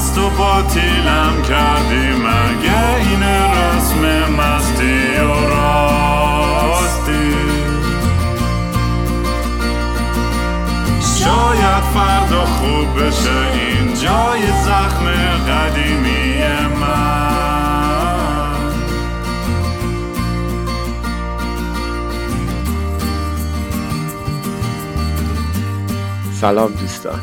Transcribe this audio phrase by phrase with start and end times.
[0.00, 7.34] مست و باطیلم کردی مگه این رسم مستی و راستی؟
[11.00, 15.06] شاید فردا خوب بشه این جای زخم
[15.48, 16.42] قدیمی
[16.80, 17.30] من.
[26.40, 27.20] سلام دوستان.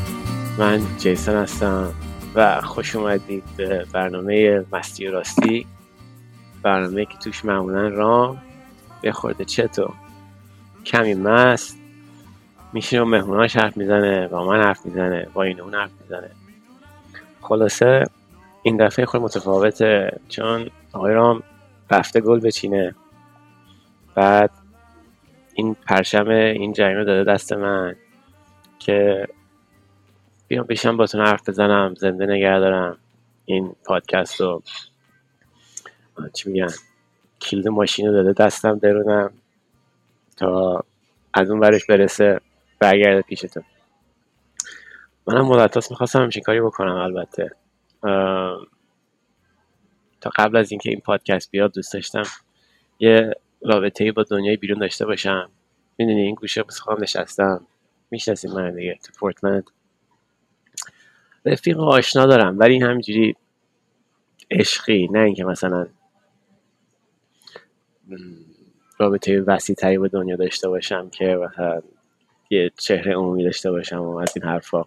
[0.58, 2.07] من جیسن هستم.
[2.38, 5.68] و خوش اومدید به برنامه مستی و راستی.
[6.64, 8.42] برنامه که توش معمولا رام.
[9.04, 9.94] یه خورده چطور
[10.86, 11.78] کمی مست.
[12.74, 16.30] میشینه و مهموناش حرف می‌زنه با من حرف می‌زنه با این اون حرف می‌زنه.
[17.42, 18.04] خلاصه
[18.64, 21.44] این دفعه خود متفاوته چون آقای رام
[21.92, 22.96] رفته گل بچینه.
[24.16, 24.52] بعد
[25.54, 27.96] این پرچم این جریمه داده دست من
[28.80, 29.28] که
[30.48, 32.98] بیام بشم باتون حرف بزنم زنده نگه دارم.
[33.46, 34.64] این پادکست رو
[36.34, 36.74] چی میگن؟
[37.42, 39.34] کلید ماشین رو داده دستم درونم
[40.38, 40.84] تا
[41.34, 42.42] از اون برش برسه
[42.80, 43.64] برگرده پیشتون.
[45.28, 47.52] منم مدت می‌خواستم همچین کاری بکنم البته.
[50.22, 52.24] تا قبل از اینکه این پادکست بیاد دوست داشتم
[53.00, 55.50] یه رابطه با دنیای بیرون داشته باشم.
[55.98, 57.68] می‌دونی این گوشه بس خواهم نشستم.
[58.12, 59.12] می‌شناسیم من دیگه تو
[61.48, 63.36] رفیق آشنا دارم ولی همینجوری
[64.52, 65.88] عشقی نه اینکه مثلا
[68.98, 71.82] رابطه وسیع تری با دنیا داشته باشم که مثلا
[72.50, 74.84] یه چهره عمومی داشته باشم و از این حرفا.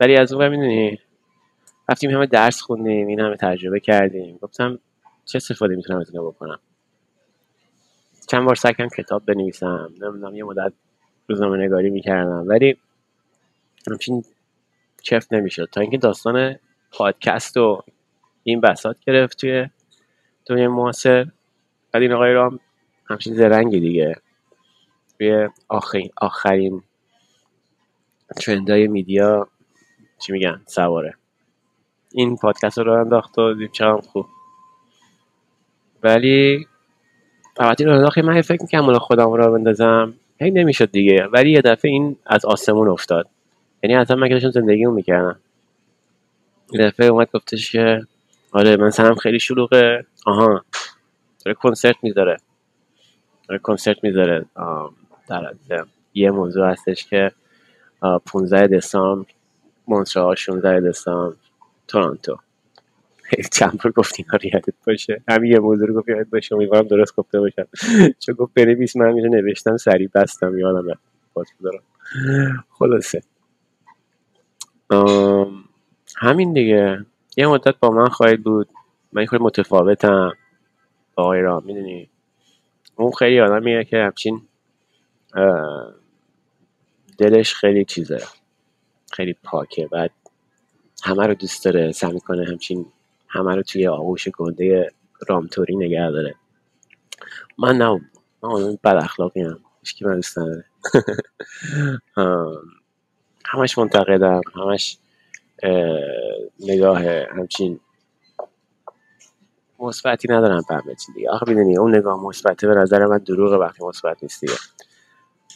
[0.00, 0.98] ولی از اون می‌دونی
[1.88, 4.38] رفتیم همه درس خوندیم این همه تجربه کردیم.
[4.42, 4.78] گفتم
[5.24, 6.58] چه استفاده می‌تونم از اینو بکنم؟
[8.28, 10.72] چند بار سکم کتاب بنویسم نمی‌دونم یه مدت
[11.28, 12.44] روزنامه نگاری می‌کردم.
[12.48, 12.76] ولی
[13.90, 14.24] همچین
[15.06, 15.68] چفت نمی‌شد.
[15.72, 16.56] تا اینکه داستان
[16.92, 17.82] پادکست و
[18.42, 19.68] این بسات گرفت توی
[20.46, 21.26] دنیا معاصر.
[21.92, 22.60] بعد این آقای رام
[23.10, 24.14] همچین زرنگی دیگه.
[25.18, 26.82] توی آخرین, آخرین
[28.36, 29.48] ترندای میدیا
[30.26, 31.14] چی میگن؟ سواره.
[32.12, 34.26] این پادکست رو انداخت و دید چقدر خوب.
[36.02, 36.66] ولی
[37.56, 40.14] البته رو انداخت من فکر می‌کنم خودم رو بندازم.
[40.40, 41.26] هی نمی‌شد دیگه.
[41.32, 43.28] ولی یه دفعه این از آسمون افتاد.
[43.82, 45.40] یعنی اصلا من که داشتم زندگیمو می‌کردم.
[46.72, 48.00] یه دفعه اومد گفتش که
[48.52, 50.06] آره من سنم خیلی شلوغه.
[50.26, 50.64] آها.
[51.44, 52.36] داره کنسرت می‌ذاره.
[53.48, 54.44] داره کنسرت می‌ذاره.
[55.28, 57.32] در یه موضوع هستش که
[58.26, 59.30] 15 دسامبر
[59.88, 61.36] مونترال 16 دسامبر
[61.88, 62.38] تورنتو.
[63.52, 65.22] چند بار گفت اینا ریادت باشه.
[65.28, 66.54] همین یه موضوع رو گفت یادت باشه.
[66.54, 67.66] امیدوارم درست گفته باشم.
[68.18, 71.02] چون گفت بنویس من اینو نوشتم سریع بستم یادم رفت.
[72.70, 73.22] خلاصه.
[76.16, 77.06] همین دیگه.
[77.36, 78.68] یه مدت با من خواهید بود.
[79.12, 80.32] من خیلی متفاوتم.
[81.14, 82.10] با آقای را می‌دونی؟
[82.96, 84.42] اون خیلی آدمیه که همچین
[87.18, 88.22] دلش خیلی چیزه.
[89.12, 89.86] خیلی پاکه.
[89.86, 90.10] بعد
[91.04, 92.86] همه رو دوست داره سعی می‌کنه همچین
[93.28, 94.90] همه رو توی آغوش گنده
[95.28, 96.34] رامتوری نگه داره.
[97.58, 98.00] من نه
[98.42, 100.64] من بد اخلاقی هم هیچکی من دوست نداره.
[103.50, 104.98] همش منتقدم همش
[106.60, 107.80] نگاه همچین
[109.78, 110.62] مثبتی ندارم
[111.06, 111.30] چی دیگه.
[111.30, 114.54] آخه می‌دونی اون نگاه مثبته به نظر من دروغه وقتی مثبت نیست دیگه.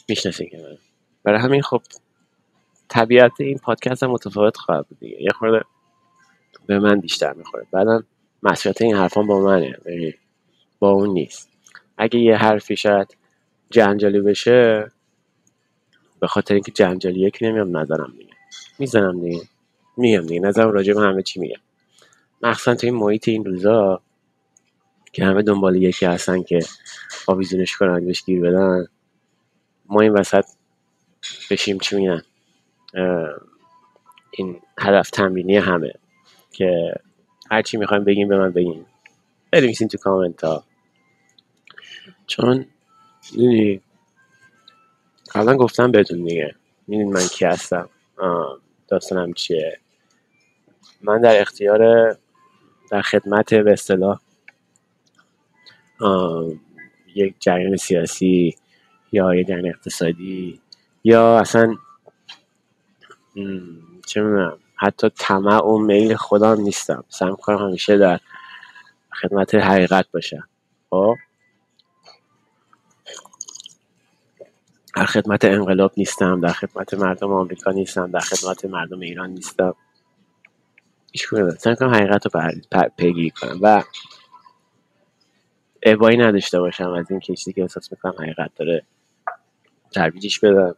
[0.08, 0.78] می‌شناسین که من.
[1.22, 1.82] برای همین خب
[2.88, 5.22] طبیعت این پادکست هم متفاوت خواهد بود دیگه.
[5.22, 5.64] یه خورده
[6.66, 7.66] به من بیشتر می‌خوره.
[7.72, 8.06] بعدم
[8.42, 9.78] مسئولیت این حرفان با منه.
[10.78, 11.48] با اون نیست.
[11.98, 13.16] اگه یه حرفی شاید
[13.70, 14.92] جنجالی بشه
[16.20, 18.32] به خاطر اینکه جنجالی یکی نمیام نظرم دیگه
[18.78, 19.42] می‌زنم دیگه.
[19.96, 20.40] میگم دیگه.
[20.40, 21.60] نظرم راجع به همه چی میگم
[22.42, 24.00] مخصوصا تو این محیط این روزا
[25.12, 26.60] که همه دنبال یکی هستن که
[27.26, 28.86] آویزونش کنن بهش گیر بدن
[29.86, 30.44] ما این وسط
[31.50, 32.22] بشیم چی میگن
[34.30, 35.92] این هدف تمرینی همه
[36.52, 36.94] که
[37.50, 38.86] هرچی می‌خوایم بگیم به من بگیم
[39.50, 40.64] بنویسین تو کامنت ها
[42.26, 42.66] چون
[45.34, 46.54] قبلا گفتم بهتون دیگه.
[46.86, 47.88] می‌دونی من کی هستم.
[48.88, 49.78] داستانم چیه.
[51.02, 52.12] من در اختیار
[52.90, 54.20] در خدمت به اصطلاح
[57.14, 58.56] یک جریان سیاسی
[59.12, 60.60] یا یک جریان اقتصادی
[61.04, 61.74] یا اصلا
[64.06, 67.04] چه می‌دونم حتی طمع و میل خودم نیستم.
[67.08, 68.20] سعی می‌کنم همیشه در
[69.22, 70.48] خدمت حقیقت باشم.
[70.90, 71.14] خب؟
[74.96, 79.74] در خدمت انقلاب نیستم در خدمت مردم آمریکا نیستم در خدمت مردم ایران نیستم.
[81.12, 82.42] هیچ کنم سعی کنم حقیقت رو
[82.96, 83.82] پیگیری کنم و
[85.82, 86.90] ابایی نداشته باشم.
[86.90, 88.82] از این چیزی که احساس می‌کنم حقیقت داره
[89.90, 90.74] ترویجش بدم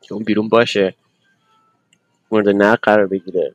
[0.00, 0.94] که اون بیرون باشه
[2.30, 3.54] مورد نقد قرار بگیره.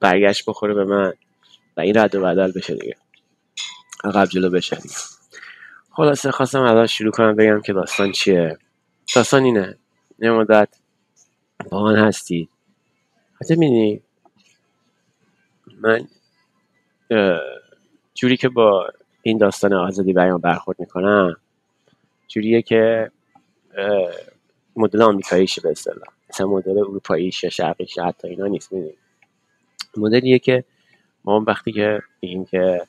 [0.00, 1.12] برگشت بخوره به من
[1.76, 2.96] و این رد و بدل بشه دیگه.
[4.04, 4.94] عقب جلو بشه دیگه.
[5.94, 8.58] خلاصه خواستم الان شروع کنم بگم که داستان چیه.
[9.14, 9.78] داستان اینه.
[10.18, 10.68] یه مدت
[11.70, 12.48] با من هستی.
[13.40, 14.02] حتی می‌دونی
[15.80, 16.08] من
[18.14, 18.88] جوری که با
[19.22, 21.36] این داستان آزادی بیان برخورد می‌کنم
[22.28, 23.10] جوریه که
[24.76, 26.08] مدل آمریکاییشه به اصطلاح.
[26.30, 28.94] مثلا مدل اروپاییش یا شرقیش حتی اینا نیست می‌دونی.
[29.96, 30.64] مدلیه که
[31.24, 32.86] ما وقتی که میگیم که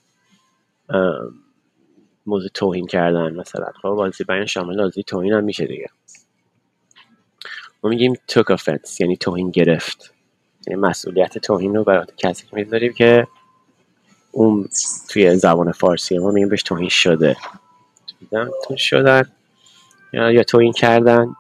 [2.26, 3.72] موضوع توهین کردن مثلا.
[3.82, 5.90] خب بازی بیان شامل بازی توهین هم میشه دیگه.
[7.84, 10.14] ما میگیم took offense یعنی توهین گرفت.
[10.68, 13.28] یعنی مسئولیت توهین رو برای کسی که می‌ذاریم که
[14.32, 14.70] اون
[15.10, 17.38] توی زبان فارسی ما میگیم بهش توهین شده.
[18.68, 19.32] تو شدن
[20.14, 21.36] یا, یا توهین کردن.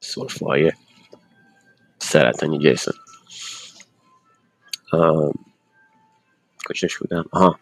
[0.00, 0.72] سرفای
[1.98, 2.94] سرطانی جیسون.
[6.70, 7.58] کشش بودم؟ آها.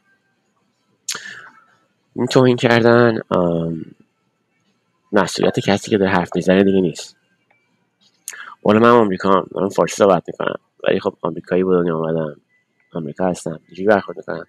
[2.17, 3.21] این توهین کردن
[5.13, 7.17] مسئولیت کسی که داره حرف می‌زنه دیگه نیست.
[8.65, 10.59] والا من آمریکا من فارسی صحبت می‌کنم
[10.89, 12.37] ولی خب آمریکایی بود دنیا
[12.93, 14.47] آمریکا هستم اینجوری برخورد می‌کنم.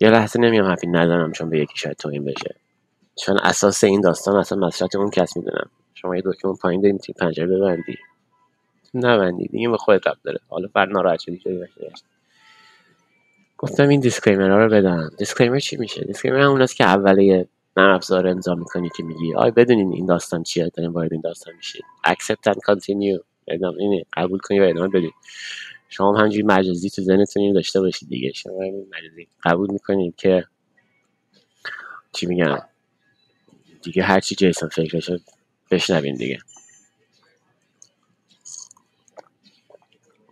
[0.00, 2.54] یه لحظه نمیام حرفی نزنم چون به یکی شاید توهین بشه.
[3.18, 5.70] چون اساس این داستان اصلا مسئولیت اون کس می‌دونم.
[5.94, 7.98] شما یه دکمه پایین داریم تیم پنجره ببندی.
[8.94, 10.38] نبندی دیگه به خودت رب داره.
[10.48, 11.38] حالا فرد ناراحت شدی
[13.62, 18.54] گفتم این دیسکلیمر رو بدم دیسکلیمر چی میشه؟ دیسکلیمر همون که اولیه نرم افزار امضا
[18.54, 22.56] می‌کنی که میگی آی بدونین این داستان چیه؟ داریم وارد این داستان میشید accept and
[22.56, 23.24] continue.
[23.48, 24.04] ادامه اینه.
[24.12, 25.12] قبول کنی و ادامه بدید
[25.88, 28.32] شما هم همجوری مجازی تو ذهنتون داشته باشید دیگه.
[28.32, 28.58] شما
[28.98, 30.44] مجازی قبول می‌کنید که
[32.12, 32.58] چی میگم؟
[33.82, 35.18] دیگه هرچی جیسون فکرشو
[35.70, 36.38] بشنوین دیگه.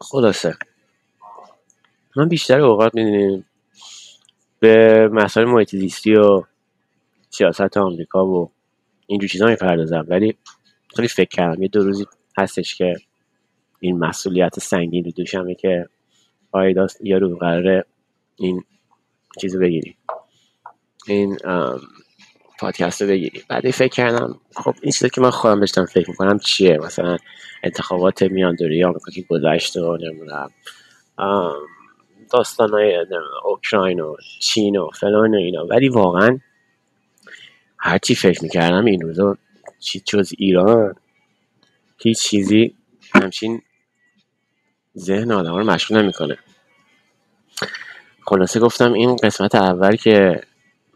[0.00, 0.54] خلاصه.
[2.16, 3.46] من بیشتر اوقات می‌دونیم
[4.60, 6.42] به مسائل محیط زیستی و
[7.30, 8.50] سیاست آمریکا و
[9.06, 10.06] اینجور چیزا می‌پردازم.
[10.08, 10.36] ولی
[10.96, 11.62] خیلی فکر کردم.
[11.62, 12.06] یه دو روزی
[12.38, 12.96] هستش که
[13.80, 15.88] این مسئولیت سنگین رو دوشمه که
[16.52, 17.84] آیداست یه رو قراره
[18.36, 18.64] این
[19.40, 19.96] چیزو بگیری.
[21.06, 21.36] این
[22.58, 23.42] پادکست رو بگیری.
[23.48, 27.16] بعد فکر کردم خب این چیزی که من خودم داشتم فکر می‌کنم چیه؟ مثلا
[27.62, 30.50] انتخابات میان دوری آمریکا که گذشت و نمی‌دونم.
[32.30, 33.06] داستان های
[33.44, 35.66] اوکراین و چین و فلان و اینا.
[35.66, 36.38] ولی واقعا
[37.78, 39.36] هرچی فکر می‌کردم این روزا
[39.78, 40.94] چی جز ایران
[41.98, 42.74] هیچ چیزی
[43.14, 43.62] همچین
[44.98, 46.38] ذهن آدم رو مشغول نمی‌کنه.
[48.26, 50.40] خلاصه گفتم این قسمت اول که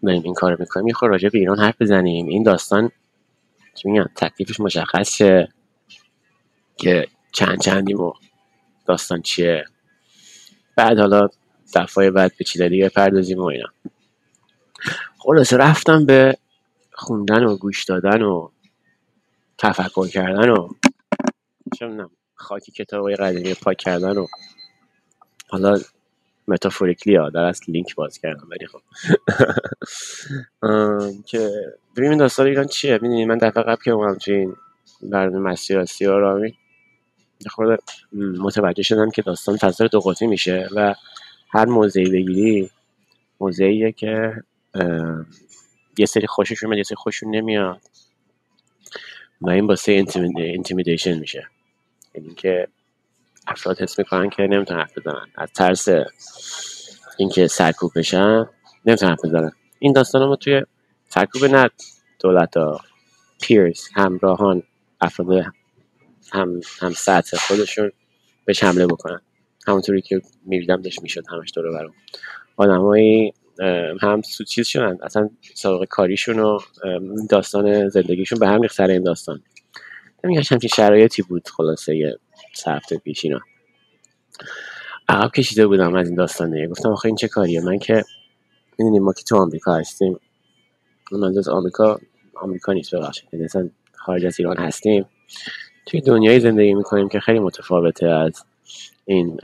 [0.02, 2.28] داریم این کار می‌کنیم یه راجع به ایران حرف بزنیم.
[2.28, 2.90] این داستان
[3.74, 5.48] چی میگن؟ تکلیفش مشخص شه
[6.76, 8.12] که چند چندیم و
[8.86, 9.64] داستان چیه.
[10.76, 11.28] بعد حالا
[11.74, 13.68] دفعه بعد به چیز دیگه پردازیم و اینا.
[15.18, 16.38] خلاصه رفتم به
[16.92, 18.48] خوندن و گوش دادن و
[19.58, 20.68] تفکر کردن و
[21.78, 24.26] چه خاکی کتاب قدیمی پاک کردن و
[25.48, 25.78] حالا
[26.48, 28.80] متافوریکلی ها در اصل لینک باز کردم ولی خب.
[31.28, 31.50] که
[31.96, 34.56] ببینیم داستان ایران چیه؟ می‌دونی من دفعه قبل که اومدم توی این
[35.02, 36.40] برنامه مسیراسی ها را
[37.50, 37.78] خود
[38.12, 40.94] متوجه شدم که داستان فضل دو قطبی میشه و
[41.48, 42.70] هر موضعی بگیری
[43.40, 44.32] موضعیه که
[45.98, 47.80] یه سری خوششون میاد یه سری خوششون نمیاد
[49.40, 49.92] و این باعث
[50.36, 51.48] intimidation میشه.
[52.14, 52.68] یعنی که
[53.46, 55.26] افراد حس می‌کنن که نمی‌تونن حرف بزنن.
[55.34, 55.88] از ترس
[57.18, 58.46] اینکه سرکوب بشن
[58.86, 59.52] نمی‌تونن حرف بزنن.
[59.78, 60.62] این داستان ما توی
[61.08, 61.70] سرکوب نه
[62.20, 62.80] دولت ها
[63.42, 64.62] peers همراهان
[65.00, 65.52] افراد
[66.34, 67.92] هم, هم سطح خودشون
[68.44, 69.20] بهش حمله بکنن.
[69.66, 71.94] همونطوری که میریدم داشت می‌شد همش دور برام
[72.56, 73.32] آدمایی
[74.00, 74.98] هم چیز شدن.
[75.02, 76.58] اصلا سابقه کاریشون و
[77.30, 79.42] داستان زندگیشون به هم ریخت سر این داستان.
[80.24, 82.16] نمیگم همچین شرایطی بود خلاصه یه
[82.66, 83.40] هفته پیش اینا.
[85.08, 86.68] عقب کشیده بودم از این داستان دیگه.
[86.68, 88.04] گفتم آخه این چه کاریه؟ من که
[88.78, 90.20] می‌دونیم ما که تو آمریکا هستیم.
[91.12, 92.00] من از آمریکا
[92.34, 93.42] آمریکا نیست ببخشید.
[93.42, 95.06] اصلا خارج از ایران هستیم.
[95.86, 98.44] توی دنیای زندگی می‌کنیم که خیلی متفاوته از
[99.04, 99.36] این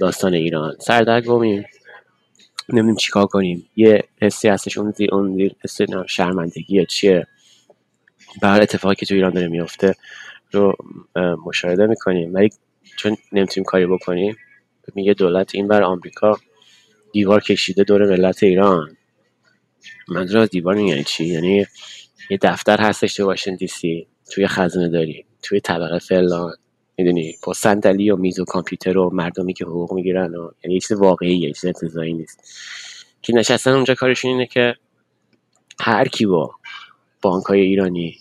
[0.00, 0.76] داستان ایران.
[0.80, 1.64] سردرگمیم
[2.68, 3.66] نمی‌دونیم چیکار کنیم.
[3.76, 7.26] یه حسی هستش اون زیر اون زیر حس شرمندگیه چیه.
[8.42, 9.94] بر اتفاقی که تو ایران داره میفته
[10.52, 10.76] رو
[11.46, 12.34] مشاهده می‌کنیم.
[12.34, 12.50] ولی
[12.96, 14.36] چون نمی‌تونیم کاری بکنیم
[14.96, 16.38] یه دولت این بر آمریکا
[17.12, 18.96] دیوار کشیده دور ملت ایران.
[20.08, 21.66] منظور از دیوار یعنی چی؟ یعنی
[22.30, 26.52] یه دفتر هستش تو واشنگتن دی سی توی خزانه داری توی طبقه فلان
[26.98, 30.80] می‌دونی با صندلی و میز و کامپیوتر و مردمی که حقوق می‌گیرن و یعنی یه
[30.80, 32.40] چیز واقعیه چیز انتظاری نیست.
[33.22, 34.74] که نشستن اونجا کارشون اینه که
[35.80, 36.54] هر کی با
[37.22, 38.18] بانک های ایرانی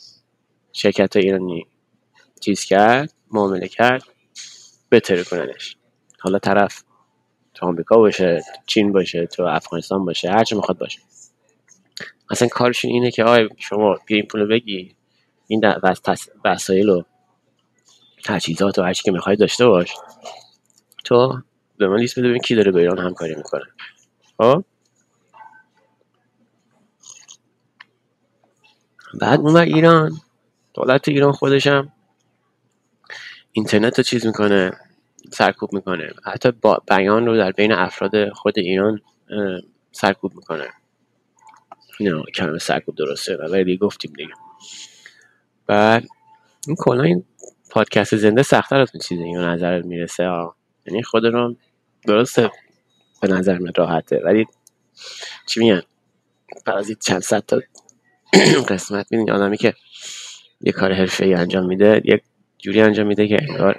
[0.73, 1.67] شرکت های ایرانی
[2.39, 4.03] چیز کرد معامله کرد
[4.91, 5.77] بتره کننش.
[6.19, 6.83] حالا طرف
[7.53, 10.99] تو آمریکا باشه تو چین باشه تو افغانستان باشه هر چه می‌خواد باشه.
[12.31, 14.95] اصلا کارشون اینه که آی شما بیا این پولو بگی
[15.47, 15.61] این
[16.45, 17.01] وسایل و
[18.25, 19.93] تجهیزات و هر که می‌خوای داشته باش.
[21.03, 21.41] تو
[21.77, 23.63] به من لیست بده ببین کی داره به ایران همکاری می‌کنه.
[24.37, 24.63] خب؟
[29.21, 30.11] بعد اون ایران
[30.73, 31.93] دولت ایران خودشم
[33.51, 34.71] اینترنت رو چیز می‌کنه
[35.31, 36.13] سرکوب می‌کنه.
[36.23, 39.01] حتی با بیان رو در بین افراد خود ایران
[39.91, 40.67] سرکوب می‌کنه.
[41.99, 44.33] نه کلمه سرکوب درسته ولی گفتیم دیگه.
[45.67, 46.07] بعد
[46.67, 47.25] این کلا این
[47.73, 51.55] پادکست زنده سختتر از اون چیزی این نظر می‌رسه؟ ها یعنی خود رو
[52.07, 52.51] درسته.
[53.21, 54.21] به نظر من راحته.
[54.25, 54.45] ولی
[55.47, 55.81] چی میگن؟
[56.65, 57.61] بعضی چند صد تا
[58.69, 59.73] قسمت میدین آدمی که
[60.61, 62.21] یه کار حرفه ای انجام میده یک
[62.57, 63.77] جوری انجام میده که انگار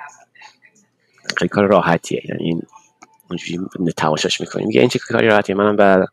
[1.36, 2.22] خیلی کار راحتیه.
[2.24, 2.62] یعنی
[3.30, 3.58] اونجوری
[3.96, 4.66] تماشاش می‌کنیم.
[4.66, 6.08] میگه این چه کاری راحتیه؟ منم بعد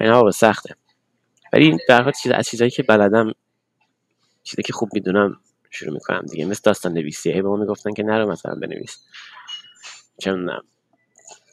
[0.00, 0.74] این سخته.
[1.52, 3.32] ولی در حال چیز از چیزایی که بلدم
[4.42, 6.44] چیزی که خوب می‌دونم شروع می‌کنم دیگه.
[6.44, 8.98] مثل داستان نویسی هی به ما می‌گفتن که نرو مثلا بنویس.
[10.18, 10.50] چون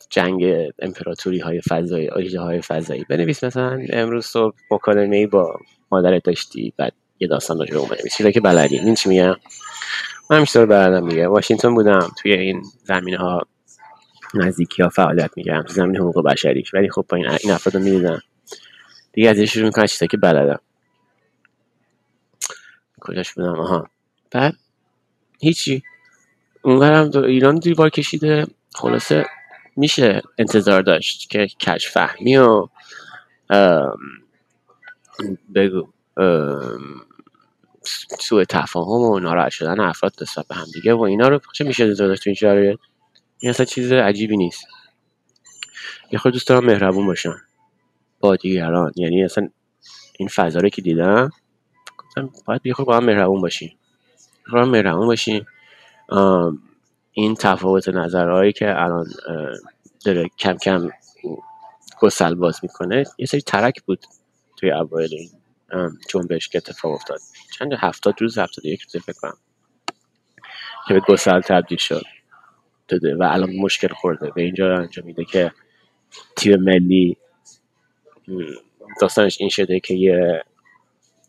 [0.09, 3.05] جنگ امپراتوری های فضایی آجه های فضایی.
[3.09, 5.59] بنویس مثلا امروز صبح مکالمه با
[5.91, 8.15] مادرت داشتی بعد یه داستان راجع به بنویس.
[8.17, 8.79] چیزی که بلدی.
[8.79, 9.35] این چی میگم
[10.29, 11.27] من همیشه رو بلدم دیگه.
[11.27, 12.11] واشنگتن بودم.
[12.21, 13.41] توی این زمینه ها
[14.33, 16.63] نزدیکی ها فعالیت میگم تو زمین حقوق بشری.
[16.73, 18.21] ولی خب با این, این افراد رو می‌دیدم.
[19.13, 20.59] دیگه از شروع می‌کنم چیزایی که بلدم.
[23.01, 23.92] کجاش بودم؟ آها.
[24.33, 24.55] بعد
[25.39, 25.83] هیچی.
[26.61, 28.47] اونورم دو ایران دیوار کشیده.
[28.75, 29.25] خلاصه
[29.75, 32.67] میشه انتظار داشت که کش فهمی و
[35.55, 35.87] بگو
[38.19, 41.83] سوء تفاهم و ناراحت شدن افراد نسبت به هم دیگه و اینا رو چه میشه
[41.83, 42.79] انتظار داشت تو این شرایط؟
[43.39, 44.67] این اصلا چیز عجیبی نیست.
[46.11, 47.41] یه خود دوست دارم مهربون باشم.
[48.19, 48.91] با دیگران.
[48.95, 49.49] یعنی اصلا
[50.19, 51.29] این فضا رو که دیدم
[52.45, 53.77] باید یه با هم مهربون باشیم.
[54.51, 55.45] با هم مهربون باشیم
[57.11, 59.05] این تفاوت نظرهایی که الان
[60.05, 60.89] داره کم کم
[61.99, 64.05] گسل باز می‌کنه یه سری ترک بود
[64.57, 65.29] توی اوایل این
[66.09, 67.19] جنبش که اتفاق افتاد.
[67.57, 69.37] چند هفتاد روز هفتاد یک روز فکر کنم
[70.87, 72.03] که به گسل تبدیل شد.
[72.87, 74.31] داده و الان مشکل خورده.
[74.31, 75.51] به اینجا انجام میده که
[76.35, 77.17] تیم ملی
[79.01, 80.43] داستانش این شده که یه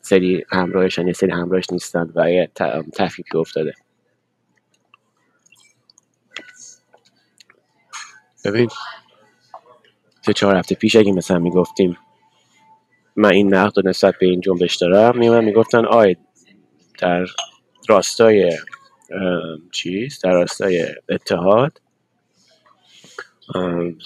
[0.04, 2.50] سری همراهشن یه سری همراهش نیستن و یه
[2.92, 3.75] تفکیکی افتاده.
[8.44, 8.68] ببین.
[10.26, 11.99] سه چهار هفته پیش اگه مثلا می‌گفتیم
[13.16, 16.16] من این نقد و نسبت به این جنبش دارم میمن می‌گفتن آی
[16.99, 17.26] در
[17.88, 18.58] راستای
[19.73, 21.80] چیز؟ در راستای اتحاد.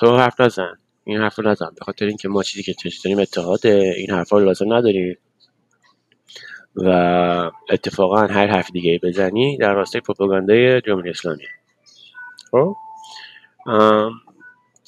[0.00, 0.78] تو حرف نزن.
[1.05, 1.71] این حرف رو نزن.
[1.78, 2.75] به خاطر اینکه ما چیزی که
[3.05, 3.95] داریم اتحاده.
[3.97, 5.19] این حرفا رو لازم نداریم.
[6.85, 11.45] و اتفاقا هر حرف دیگه بزنی در راستای پروپاگاندای جمهوری اسلامی.
[12.51, 12.77] خب؟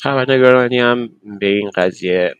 [0.03, 1.09] خبرنگارانی هم
[1.41, 2.35] به این قضیه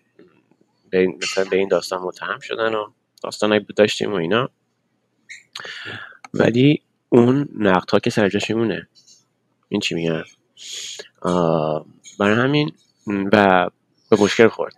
[0.91, 2.91] به این مثلا به این داستان متهم شدن و
[3.23, 4.49] داستان بود داشتیم و اینا.
[6.35, 8.89] ولی اون نقد ها که سرجاش میمونه.
[9.69, 10.25] این چی میگن؟
[12.19, 12.73] برای همین
[13.07, 13.71] و
[14.11, 14.75] به مشکل خورد.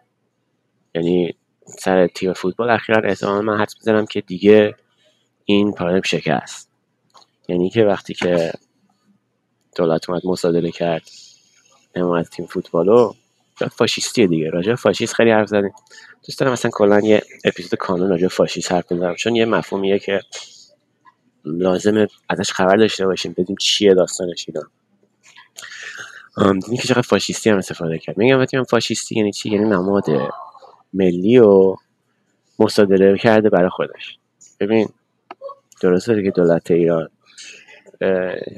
[0.95, 1.35] یعنی
[1.67, 2.71] سر تیم فوتبال.
[2.71, 4.75] اخیرا احتمالا من حد می‌زنم که دیگه
[5.45, 6.69] این پارادایم شکست.
[7.49, 8.53] یعنی که وقتی که
[9.77, 11.03] دولت اومد مصادره کرد
[11.97, 13.15] حمایت تیم فوتبالو
[13.77, 14.51] فاشیستی دیگه.
[14.51, 15.73] راجع فاشیست خیلی حرف زدیم.
[16.27, 20.21] دوست دارم مثلا کلا یه اپیزود کانون راجع فاشیست حرف بزنم چون یه مفهومیه که
[21.45, 24.63] لازمه ازش خبر داشته باشیم بدیم چیه داستانش اینا.
[26.53, 28.19] دیدیم که چقدر فاشیستی هم استفاده کرد.
[28.19, 30.05] میگم وقتی فاشیستی یعنی چی؟ یعنی نماد
[30.93, 31.77] ملی و
[32.59, 34.19] مصادره کرده برای خودش.
[34.61, 34.89] ببین
[35.83, 37.09] درسته که دولت ایران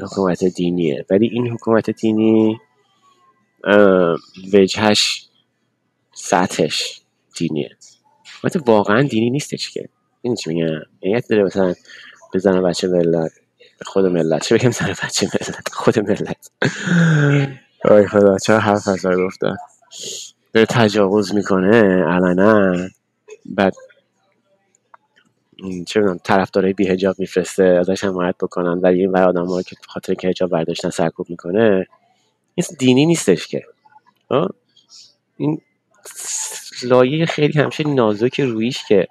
[0.02, 2.60] حکومت دینیه ولی این حکومت دینی
[4.52, 5.28] وجهش
[6.14, 7.00] سطحش
[7.36, 7.76] دینیه.
[8.38, 9.88] حکومت واقعا دینی نیستش که.
[10.22, 11.74] این چی میگم؟ یعنی داره مثلا
[12.34, 13.32] بزنه بچه ملت
[13.82, 14.42] خود ملت.
[14.42, 16.50] چه بگم سر بچه ملت؟ خود ملت.
[17.84, 19.56] آی خدا چرا حرف از گفتم؟
[20.54, 22.76] داره تجاوز می‌کنه علنا.
[23.46, 23.74] بعد
[25.86, 30.28] چه می‌دونم طرفدارای بیهجاب میفرسته ازش حمایت بکنن ولی این ور آدم که خاطر که
[30.28, 31.86] هجاب برداشتن سرکوب می‌کنه
[32.54, 33.64] این دینی نیستش که.
[35.36, 35.60] این
[36.82, 39.08] لایه خیلی همشه نازک رویش که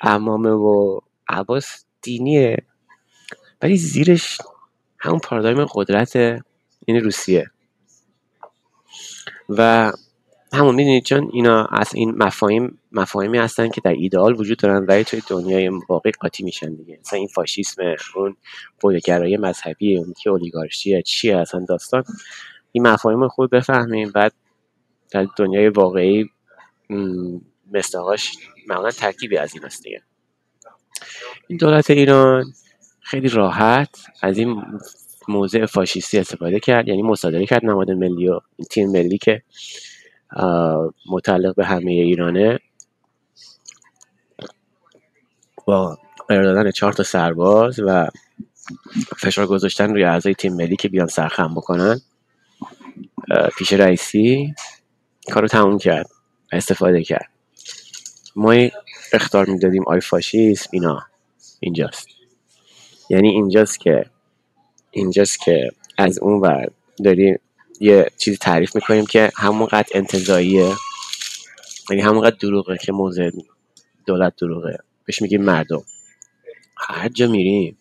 [0.00, 2.56] امامه و عباس دینیه
[3.62, 4.38] ولی زیرش
[4.98, 6.16] همون پارادایم قدرت
[6.86, 7.50] این روسیه.
[9.48, 9.92] و
[10.54, 15.04] همون می‌دونید چون اینا از این مفاهیم مفاهیمی هستن که در ایدئال وجود دارن ولی
[15.04, 16.98] توی دنیای واقع قاطی میشن دیگه.
[17.00, 17.82] مثلا این فاشیسم
[18.16, 18.36] اون
[18.80, 22.04] بودگرایی مذهبی اون که اولیگارشیه چیه اصلا داستان.
[22.72, 24.32] این مفاهیم خود بفهمیم بعد
[25.10, 26.30] در دنیای واقعی
[27.72, 28.32] مستقاش
[28.68, 30.02] معمولا ترکیبی از این هست دیگه.
[31.48, 32.44] این دولت ایران
[33.00, 34.62] خیلی راحت از این
[35.28, 38.40] موضع فاشیستی استفاده کرد یعنی مصادره کرد نماد ملی و
[38.70, 39.42] تیم ملی که
[41.10, 42.58] متعلق به همه ایرانه.
[45.66, 45.98] با
[46.28, 48.08] قرار دادن چهار تا سرباز و
[49.18, 52.00] فشار گذاشتن روی اعضای تیم ملی که بیان سرخم بکنن
[53.58, 54.54] پیش رئیسی
[55.32, 56.10] کارو تموم کرد
[56.52, 57.28] استفاده کرد.
[58.36, 58.54] ما
[59.12, 61.02] اختار می‌دادیم آی فاشیسم اینا.
[61.60, 62.06] اینجاست.
[63.10, 64.06] یعنی اینجاست که
[64.90, 66.70] اینجاست که از اون ور
[67.04, 67.38] داریم
[67.82, 70.72] یه چیزی تعریف می‌کنیم که همونقدر انتظاییه.
[71.90, 73.30] یعنی همونقدر دروغه که موضع
[74.06, 74.78] دولت دروغه.
[75.04, 75.82] بهش میگیم مردم.
[76.76, 77.78] هر جا میریم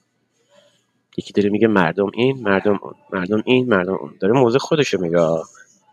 [1.18, 2.94] یکی داره میگه مردم این مردم اون.
[3.14, 4.14] مردم این مردم اون.
[4.20, 5.18] داره موضع خودشو میگه.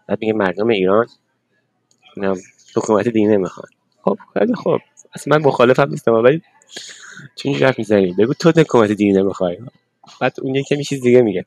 [0.07, 1.07] بعد میگه مردم ایران.
[2.17, 2.37] اینم
[2.77, 3.69] حکومت دینه می‌خوان
[4.05, 4.79] خب خیلی خب
[5.15, 6.43] اصلا من مخالفم نیستم ولی
[7.37, 9.59] چون حرف می‌زنی؟ بگو تو حکومت دینه می‌خوای.
[10.21, 11.45] بعد اون یکی چیز دیگه میگه.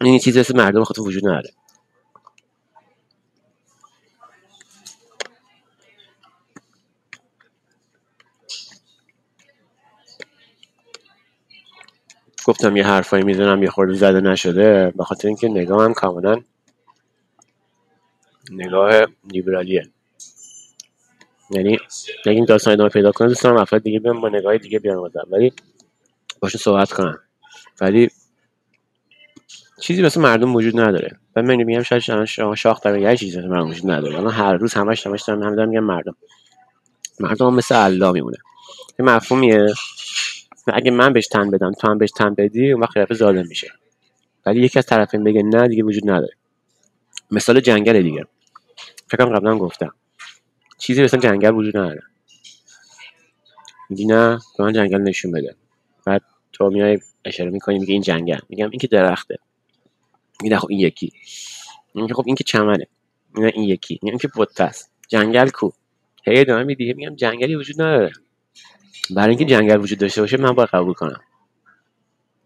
[0.00, 1.50] این چیزی مثل مردم خود وجود نداره.
[12.44, 14.92] گفتم یه حرفایی می‌زنم یه خورده زده نشده.
[14.96, 16.40] به خاطر اینکه نگاه هم کاملا
[18.50, 19.90] نگاه لیبرالیه.
[21.50, 21.78] یعنی
[22.26, 24.96] اگه این داستان ادامه پیدا کنه دوست دارم افراد دیگه بیان با نگاه دیگه بیان
[24.96, 25.52] بازم ولی
[26.40, 27.18] باشون صحبت کنم
[27.80, 28.10] ولی
[29.80, 31.18] چیزی مثل مردم وجود نداره.
[31.36, 34.18] و من میگم شاید شما شاخ در یه چیزی مثل مردم وجود نداره.
[34.18, 36.16] الان هر روز همش همش دارم هم دارم میگم مردم.
[37.20, 38.36] مردم مثل الله میمونه.
[38.98, 39.66] یه مفهومیه.
[40.72, 43.72] اگه من بهش تن بدم تو هم بهش تن بدی اون وقت ظالم میشه.
[44.46, 46.36] ولی یکی از طرفین بگه نه دیگه وجود نداره.
[47.30, 48.26] مثال جنگل دیگه.
[49.08, 49.94] فکرم قبلا گفتم.
[50.78, 52.02] چیزی مثل جنگل وجود نداره.
[53.90, 55.54] میگی نه به من جنگل نشون بده.
[56.06, 56.22] بعد
[56.52, 58.38] تو میای اشاره می‌کنی میگه این جنگل.
[58.48, 59.38] میگم این که درخته.
[60.42, 61.12] میگه خب این یکی.
[61.94, 62.86] میگه خب این که چمنه.
[63.34, 63.98] میگه این یکی.
[64.02, 65.70] میگم که بوته است جنگل کو؟
[66.24, 66.92] هی ادامه میدی.
[66.92, 68.12] میگم جنگلی وجود نداره.
[69.10, 71.20] برای اینکه جنگل وجود داشته باشه من باید قبول کنم.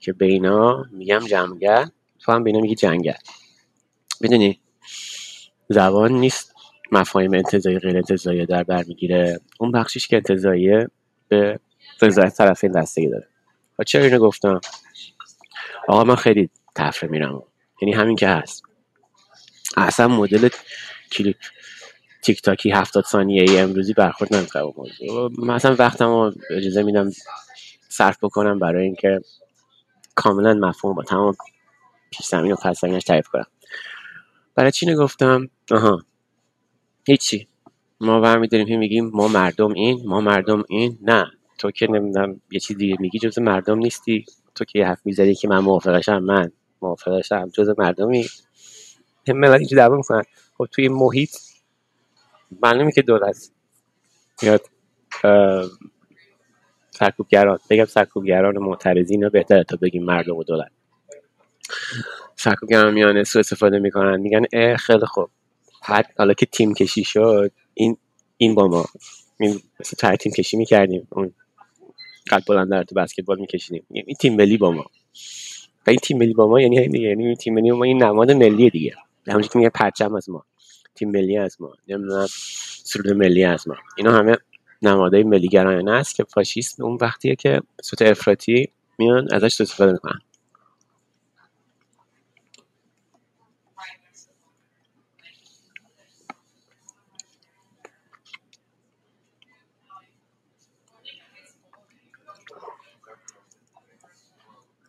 [0.01, 1.87] که بینا میگم جنگل
[2.19, 3.13] تو هم بینا میگی جنگل.
[4.23, 4.61] بدونی
[5.69, 6.55] زبان نیست
[6.93, 9.41] مفاهیم انتظایی غیر انتظایی در بر می‌گیره.
[9.61, 10.89] اون بخشیش که انتظاییه
[11.29, 11.61] به
[12.03, 13.29] رضایت طرفین دستگی داره.
[13.79, 14.61] و چرا اینو گفتم؟
[15.89, 17.43] آقا من خیلی تفره میرم.
[17.83, 18.63] یعنی همین که هست.
[19.77, 20.49] اصلا مدل
[21.13, 21.37] کلیپ
[22.23, 25.31] تیک تاکی هفتاد ثانیه ای امروزی برخورد نمی‌کنه با موضوع.
[25.39, 27.11] مثلا وقتم اجازه میدم
[27.89, 29.21] صرف بکنم برای اینکه
[30.15, 31.37] کاملا مفهوم با تمام
[32.11, 33.47] پیش زمین و پس تعریف کنم.
[34.55, 36.03] برای چی نگفتم؟ آها.
[37.07, 37.49] هیچی.
[38.01, 40.99] ما برمیداریم میگیم ما مردم این ما مردم این.
[41.03, 41.31] نه.
[41.59, 44.25] تو که نمی‌دونم یه چیز دیگه میگی جز مردم نیستی.
[44.55, 46.53] تو که حرف می‌زنی که من موافقشم من
[46.83, 47.49] موافقشم.
[47.55, 48.27] جز مردمی.
[49.29, 50.23] ملت اینجا دعوا می‌کنن
[50.59, 51.31] خب توی محیط
[52.63, 53.51] معلومه که دولت
[54.43, 54.67] میاد
[56.91, 57.59] سرکوبگران.
[57.71, 60.71] بگم سرکوبگران معترضین رو بهتره تا بگیم مردم و دولت.
[62.37, 64.21] سرکوبگران میانه سو استفاده می‌کنن.
[64.21, 65.31] میگن اه خیلی خوب.
[66.19, 67.97] حالا که تیم کشی شد این
[68.37, 68.85] این با ما.
[69.81, 71.09] مثل تیم کشی می‌کردیم.
[71.11, 71.35] اون
[72.31, 73.87] قد بلند تو بسکتبال میکشیدیم.
[73.91, 74.87] این تیم ملی با ما.
[75.87, 78.71] و این تیم ملی با ما یعنی دیگه یعنی تیم ملی ما این نماد ملی
[78.71, 78.95] دیگه.
[79.27, 80.45] همونجوری که میگه پرچم از ما.
[80.99, 81.73] تیم ملی از ما.
[81.89, 82.27] نمی‌دونم
[82.85, 83.75] سرود ملی از ما.
[83.97, 84.37] اینا همه
[84.83, 86.25] نمادهای ملی گرایانه است که
[86.81, 90.19] اون وقتیه که صوت افراطی میان ازش استفاده می‌کنن.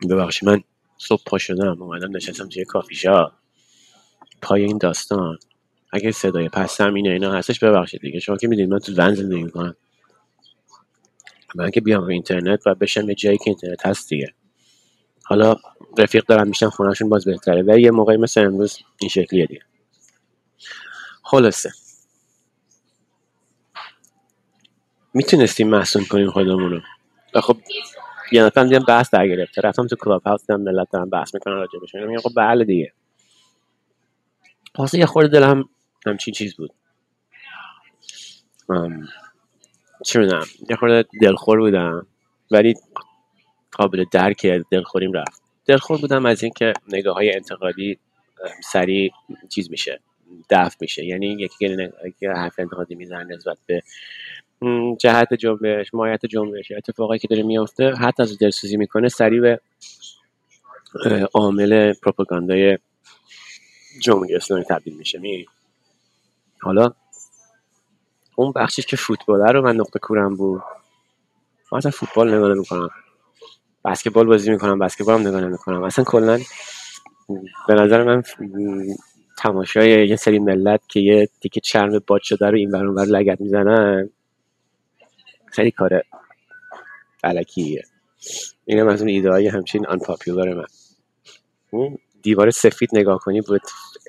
[0.10, 0.64] ببخشید من
[0.98, 2.96] صبح پا شدم اومدم نشستم توی کافی
[4.42, 5.38] پای این داستان.
[5.92, 8.20] اگه صدای پس اینه اینا هستش ببخشید دیگه.
[8.20, 9.76] شما که می‌دونید من تو ون زندگی می‌کنم.
[11.56, 14.34] من که بیام رو اینترنت و بشم یه جایی که اینترنت هست دیگه.
[15.24, 15.56] حالا
[15.98, 17.62] رفیق دارم میشن خونهشون باز بهتره.
[17.62, 19.62] ولی یه موقعی مثل امروز این شکلیه دیگه.
[21.24, 21.72] خلاصه.
[25.14, 26.82] می‌تونستیم محسون کنیم خودمون رو
[27.36, 27.58] و خب
[28.32, 29.62] یه نفر دیدم بحث در گرفته.
[29.62, 32.94] رفتم تو کلاب هاوس دیدم ملت دارم بحث می‌کنن راجع بهش میگم خب بله دیگه.
[34.78, 35.70] واسه یه خورده دلم
[36.06, 36.74] همچین چیز بود.
[40.06, 42.08] چی می‌دونم یه خورده دلخور بودم
[42.52, 42.76] ولی
[43.72, 45.42] قابل درک دلخوریم رفت.
[45.66, 48.00] دلخور بودم از اینکه نگاه های انتقادی
[48.64, 49.12] سریع
[49.50, 50.00] چیز میشه
[50.50, 51.06] دفع میشه.
[51.06, 53.84] یعنی یکی که حرف انتقادی می‌زنه نسبت به
[55.00, 59.62] جهت جنبش مایت جنبش اتفاقایی که داره میافته حتی از دلسوزی می‌کنه سریع به
[61.34, 62.78] عامل پروپاگاندای
[64.02, 65.20] جمهوری اسلامی تبدیل میشه.
[65.20, 65.46] می
[66.62, 66.92] حالا
[68.36, 70.62] اون بخشی که فوتباله رو من نقطه کورم بود.
[71.72, 72.90] من اصلا فوتبال نگاه می‌کنم
[73.86, 75.84] بسکتبال بازی می‌کنم بسکتبال هم نگاه نمی‌کنم.
[75.84, 76.40] اصلا کلا
[77.68, 78.24] به نظر من
[79.38, 84.10] تماشای یه سری ملت که یه تیکه چرم باد شده رو این بر لگت می‌زنن
[85.46, 86.04] خیلی کار
[87.24, 87.84] علکیه
[88.66, 91.98] اینم از اون ایده های همچین انپاپیولار من.
[92.22, 93.62] دیوار سفید نگاه کنی بود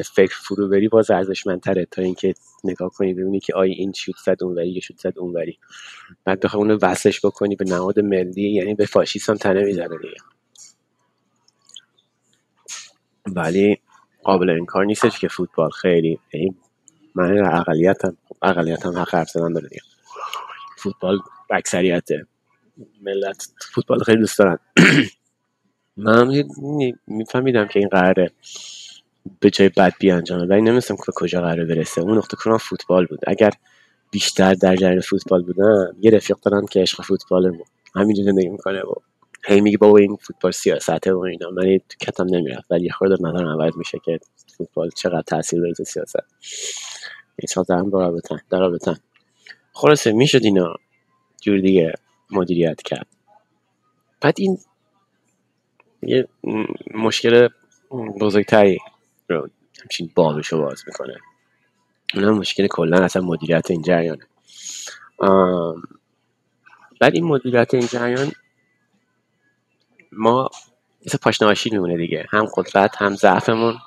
[0.03, 2.35] فکر فرو بری باز ارزشمندتره تا اینکه
[2.65, 5.59] نگاه کنی ببینی که آیا این شوت زد اونوری یه شوت زد اونوری.
[6.25, 10.15] بعد بخوای اونو وصلش بکنی به نهاد ملی یعنی به فاشیست هم تنه می‌زنه دیگه.
[13.27, 13.79] ولی
[14.23, 16.57] قابل انکار نیستش که فوتبال خیلی یعنی
[17.15, 19.69] من اقلیتم اقلیتم حق حرف زدن داره
[20.79, 21.19] فوتبال
[21.51, 22.09] اکثریت
[23.03, 24.59] ملت فوتبال خیلی دوست دارن.
[25.97, 26.45] من
[27.07, 28.31] میفهمیدم که این قراره.
[29.41, 30.47] به جای بد بیانجامه.
[30.47, 32.01] ولی نمیستم که کجا قراره برسه.
[32.01, 33.21] اون نقطه کنم فوتبال بود.
[33.27, 33.51] اگر
[34.11, 38.81] بیشتر در جریان فوتبال بودم یه رفیق دارم که عشق فوتبال بود همینجور زندگی می‌کنه
[38.81, 38.93] و
[39.47, 41.51] هی میگه بابا این فوتبال سیاسته و اینا.
[41.51, 42.67] من تو کتم نمی‌رفت.
[42.71, 44.21] ولی یه خورده نظرم عوض میشه که
[44.59, 46.17] فوتبال چقدر تاثیر داره سیاست.
[47.37, 48.97] این سال دارم برابطن درابطن
[49.73, 50.75] خلاصه می‌شد اینا
[51.43, 51.95] جور دیگه
[52.31, 53.07] مدیریت کرد.
[54.21, 54.59] بعد این
[56.03, 56.29] یه
[56.95, 57.49] مشکل
[58.21, 58.79] بزرگتری
[59.31, 59.49] رو
[59.83, 61.17] همچین بابشو باز می‌کنه.
[62.15, 64.27] اونم مشکل کلا اصلا مدیریت این جریانه.
[67.01, 68.33] بعد این مدیریت این جریان
[70.13, 70.51] ما
[71.07, 72.27] مثل پاشناشی میمونه دیگه.
[72.31, 73.79] هم قدرت هم ضعفمون.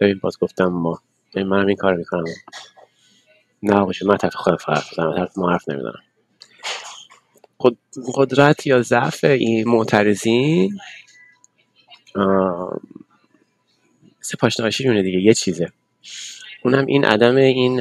[0.00, 1.02] ببین باز گفتم ما.
[1.34, 2.24] ببین من هم این کار می‌کنم.
[3.62, 6.02] نه باشه من طرف خودم فرق بزنم طرف ما حرف نمی‌دونم
[8.14, 10.78] قدرت یا ضعف این معترضین؟
[14.26, 15.72] سه پاشناشی میونه دیگه یه چیزه.
[16.64, 17.80] اونم این عدم این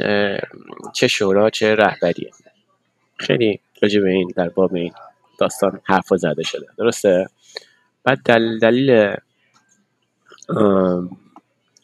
[0.94, 2.32] چه شورا چه رهبریه.
[3.18, 4.94] خیلی راجع به این در باب این
[5.40, 6.68] داستان حرف زده شده.
[6.78, 7.28] درسته؟
[8.04, 9.16] بعد دل دلیل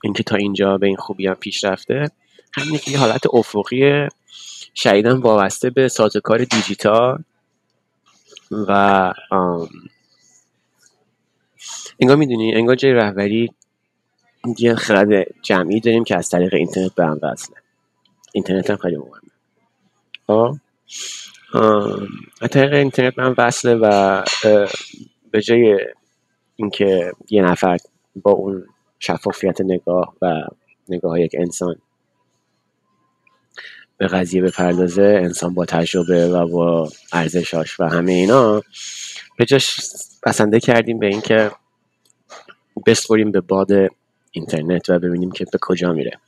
[0.04, 2.12] اینکه تا اینجا به این خوبی هم پیش رفته
[2.54, 4.08] همینه که یه حالت افقی
[4.76, 7.24] شدیدن وابسته به سازوکار دیجیتال
[8.52, 9.14] و
[12.00, 13.50] انگار می‌دونی انگار جای رهبری
[14.58, 17.56] یه خرد جمعی داریم که از طریق اینترنت به هم وصله.
[18.34, 19.32] اینترنت هم خیلی مهمه.
[20.28, 20.56] خب
[22.42, 24.24] از طریق اینترنت به هم وصله و
[25.32, 25.80] به جای
[26.56, 27.78] اینکه یه نفر
[28.16, 28.66] با اون
[29.00, 30.44] شفافیت نگاه و
[30.90, 31.76] نگاه یک انسان
[33.98, 38.62] به قضیه بپردازه انسان با تجربه و با ارزشاش و همه اینا
[39.38, 39.80] به جاش
[40.26, 41.52] بسنده کردیم به اینکه
[42.86, 43.68] بسپریم به باد
[44.32, 46.20] اینترنت و ببینیم که به کجا میره.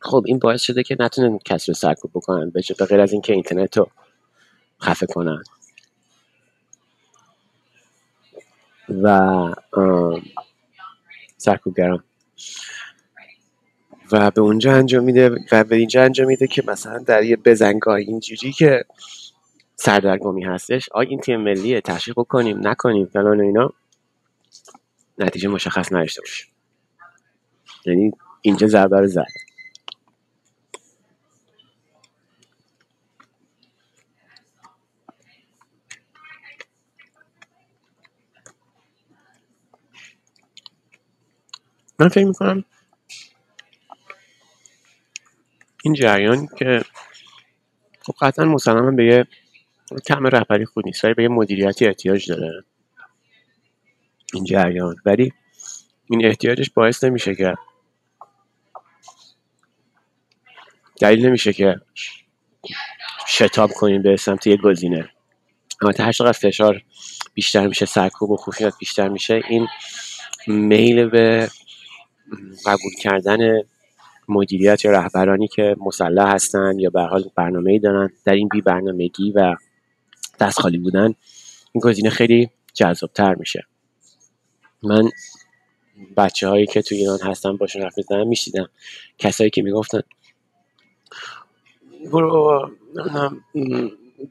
[0.00, 3.90] خب این باعث شده که نتونن رو سرکوب بکنن به غیر از اینکه اینترنت رو
[4.82, 5.42] خفه کنن.
[9.02, 9.54] و
[11.36, 12.04] سرکوبگران.
[14.12, 17.94] و به اونجا انجام میده و به اینجا انجام میده که مثلا در یه بزنگاه
[17.94, 18.84] اینجوری که
[19.76, 23.72] سردرگمی هستش آیا این تیم ملیه تشویق کنیم نکنیم فلان اینا.
[25.18, 26.49] نتیجه مشخص نداشته باشه.
[27.86, 28.12] یعنی
[28.42, 29.26] اینجا ضربه رو زد.
[41.98, 42.64] من فکر می‌کنم
[45.84, 46.82] این جریان که
[48.00, 49.26] خب قطعا مسلما به یه
[50.06, 52.64] کم رهبری خود نیست ولی به یه مدیریتی احتیاج داره
[54.34, 54.96] این جریان.
[55.04, 55.32] ولی
[56.10, 57.54] این احتیاجش باعث نمیشه که
[61.00, 61.76] دلیل نمیشه که
[63.28, 65.08] شتاب کنیم به سمت یک گزینه.
[65.82, 66.82] اما هر چقدر فشار
[67.34, 69.68] بیشتر میشه سرکوب و خشونت بیشتر میشه این
[70.46, 71.50] میل به
[72.66, 73.62] قبول کردن
[74.28, 78.60] مدیریت یا رهبرانی که مسلح هستن یا به حال برنامه ای دارن در این بی
[78.60, 79.56] برنامگی و
[80.40, 81.14] دست خالی بودن
[81.72, 83.66] این گزینه خیلی جذابتر میشه.
[84.82, 85.10] من
[86.16, 88.68] بچه هایی که تو ایران هستن باشون حرف می‌زنم میشیدم
[89.18, 90.00] کسایی که می‌گفتن
[92.12, 92.70] برو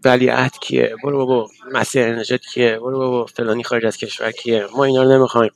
[0.06, 1.50] ولیعت کیه؟ برو بابا.
[1.72, 3.26] مسیح نجات کیه؟ برو بابا.
[3.26, 5.52] فلانی خارج از کشور کیه؟ ما اینا رو نمی‌خوایم.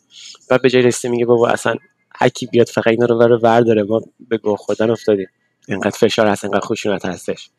[0.50, 1.76] بعد به جای رسیده میگه بابا اصلا
[2.16, 5.28] هکی بیاد فقط اینا رو ور ورداره ما به گوه خودن افتادیم.
[5.68, 7.50] اینقدر فشار هست اینقدر خشونت هستش.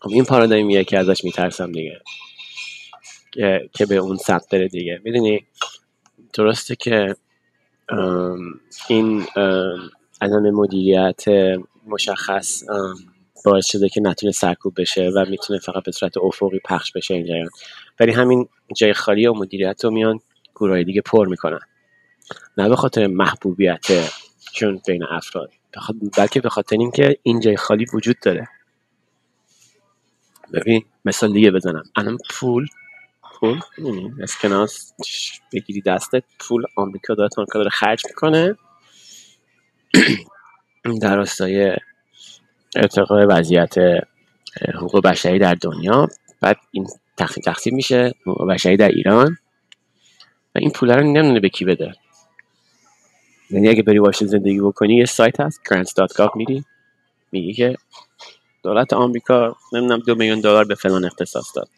[0.00, 2.00] خب این پارادایمیه که ازش میترسم دیگه.
[3.72, 5.00] که به اون سمت بره دیگه.
[5.04, 5.46] می‌دونی؟
[6.32, 7.16] درسته که
[8.88, 9.26] این
[10.20, 11.24] عدم مدیریت
[11.86, 12.62] مشخص
[13.44, 17.26] باعث شده که نتونه سرکوب بشه و می‌تونه فقط به صورت افقی پخش بشه این
[17.26, 17.50] جریان.
[18.00, 20.20] ولی همین جای خالی و مدیریت رو میان
[20.54, 21.60] گروه دیگه پر می‌کنن.
[22.58, 23.86] نه به خاطر محبوبیت
[24.52, 25.50] چون بین افراد.
[26.18, 28.48] بلکه به خاطر اینکه این جای خالی وجود داره.
[30.52, 31.84] ببین مثال دیگه بزنم.
[31.96, 32.66] الان پول
[33.40, 33.60] پول؟
[34.22, 34.92] اسکناس
[35.52, 38.56] بگیری دستت پول آمریکا داره داره خرج می‌کنه.
[40.94, 41.76] در راستای
[42.76, 43.74] ارتقای وضعیت
[44.74, 46.08] حقوق بشری در دنیا.
[46.40, 49.36] بعد این تقسیم تقسیم میشه حقوق بشری در ایران.
[50.54, 51.92] و این پول رو نمی‌دونه به کی بده.
[53.50, 56.64] یعنی اگه بری واشنگتن زندگی بکنی یه سایت هست grants.gov میری.
[57.32, 57.76] میگی که
[58.62, 61.68] دولت آمریکا نمی‌دونم دو میلیون دلار به فلان اختصاص داد.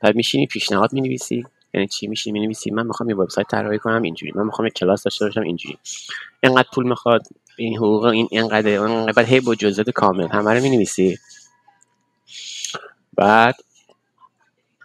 [0.00, 1.44] بعد میشینی پیشنهاد می‌نویسی.
[1.74, 4.32] یعنی چی میشینی؟ می‌نویسی من می‌خوام یه وبسایت طراحی کنم اینجوری.
[4.34, 5.78] من می‌خوام یه کلاس داشته باشم اینجوری.
[6.42, 7.22] اینقدر پول می‌خواد.
[7.56, 11.18] این حقوق این اینقدر اون بعد هی با جزئیات کامل همه رو می‌نویسی.
[13.14, 13.54] بعد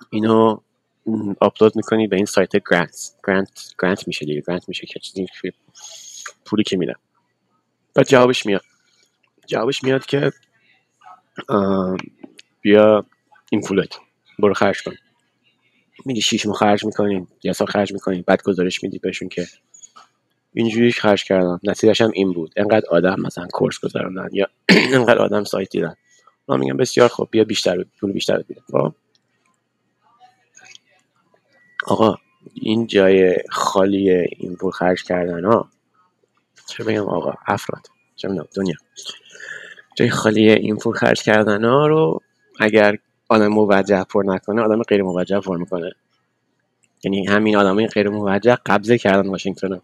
[0.09, 0.57] اینو
[1.41, 4.41] آپلود می‌کنی به این سایت گرانت گرانت گرانت میشه دیگه.
[4.47, 5.27] گرانت میشه که چیزی
[6.45, 6.95] پولی که میدن
[7.95, 8.63] بعد جوابش میاد.
[9.47, 10.31] جوابش میاد که
[12.61, 13.05] بیا
[13.51, 13.99] این پولت.
[14.39, 14.93] برو خرج کن.
[16.21, 19.47] شیش ماه خرج می‌کنین یا سال خرج می‌کنین بعد گزارش میدی بهشون که
[20.53, 21.59] اینجوری خرج کردم.
[21.63, 22.53] نتیجهش هم این بود.
[22.57, 24.47] انقدر آدم مثلا کورس گذاردن یا
[24.93, 25.95] انقدر آدم سایت دیدن.
[26.47, 28.61] ما میگم بسیار خوب بیا بیشتر پول بیشتر بده.
[28.71, 28.93] خب؟
[31.85, 32.15] آقا
[32.53, 35.69] این جای خالی این پول خرج کردن ها.
[36.67, 37.87] چه بگم آقا؟ افراد.
[38.15, 38.75] چه دنیا.
[39.95, 42.21] جای خالی این پول خرج کردن ها رو
[42.59, 42.97] اگر
[43.29, 45.91] آدم موجه پر نکنه آدم غیر موجه پر می‌کنه.
[47.03, 49.81] یعنی همین آدم غیر موجه قبضه کردن واشنگتن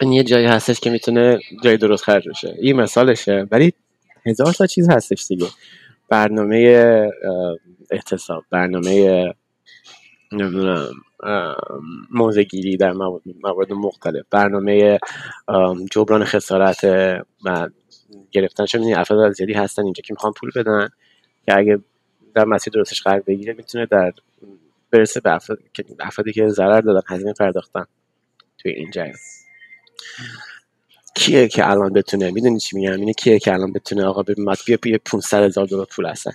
[0.00, 2.54] این یه جایی هستش که می‌تونه جای درست خرج بشه.
[2.58, 3.46] این مثالشه.
[3.50, 3.72] ولی
[4.26, 5.46] هزار تا چیز هستش دیگه.
[6.08, 7.10] برنامه
[7.90, 9.24] احتساب برنامه
[10.32, 10.88] نمی‌دونم
[12.10, 12.92] موزگیری در
[13.42, 14.98] موارد مختلف برنامه
[15.90, 16.84] جبران خسارت
[17.44, 17.68] و
[18.30, 20.88] گرفتن چون افراد زیادی هستن اینجا که می‌خوان پول بدن
[21.46, 21.78] که اگه
[22.34, 24.12] در مسیر درستش قرار بگیره می‌تونه در
[24.90, 25.38] برسه به
[26.00, 27.84] افرادی که ضرر دادن هزینه پرداختن.
[28.58, 29.18] توی این جریان
[31.14, 34.34] کیه که الان بتونه؟ می‌دونی چی میگم؟ اینه کیه که الان بتونه؟ آقا به
[34.66, 36.32] بیا بیا 500 هزار دلار پول هستن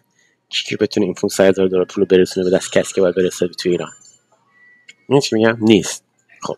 [0.49, 3.47] کی که بتونه این 500 هزار دلار پول برسونه به دست کسی که باید برسه
[3.47, 3.91] تو ایران؟
[5.09, 6.03] این چی میگم؟ نیست.
[6.41, 6.55] خب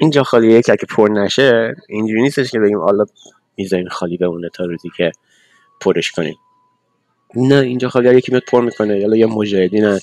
[0.00, 3.04] اینجا خالیه که اگه پر نشه اینجوری نیستش که بگیم حالا
[3.56, 5.12] می‌ذارین خالی بمونه تا روزی که
[5.80, 6.36] پرش کنیم
[7.36, 8.98] نه اینجا خالی یکی میاد پر می‌کنه.
[9.00, 10.00] یا یا مجاهدینن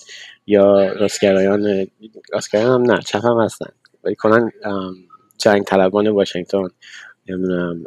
[0.47, 1.87] یا راستگرایان
[2.33, 3.71] راستگرایان نه چپ هم هستن.
[4.17, 4.51] کنن
[5.37, 6.67] جنگ طلبان واشنگتن
[7.29, 7.83] نمی‌دونم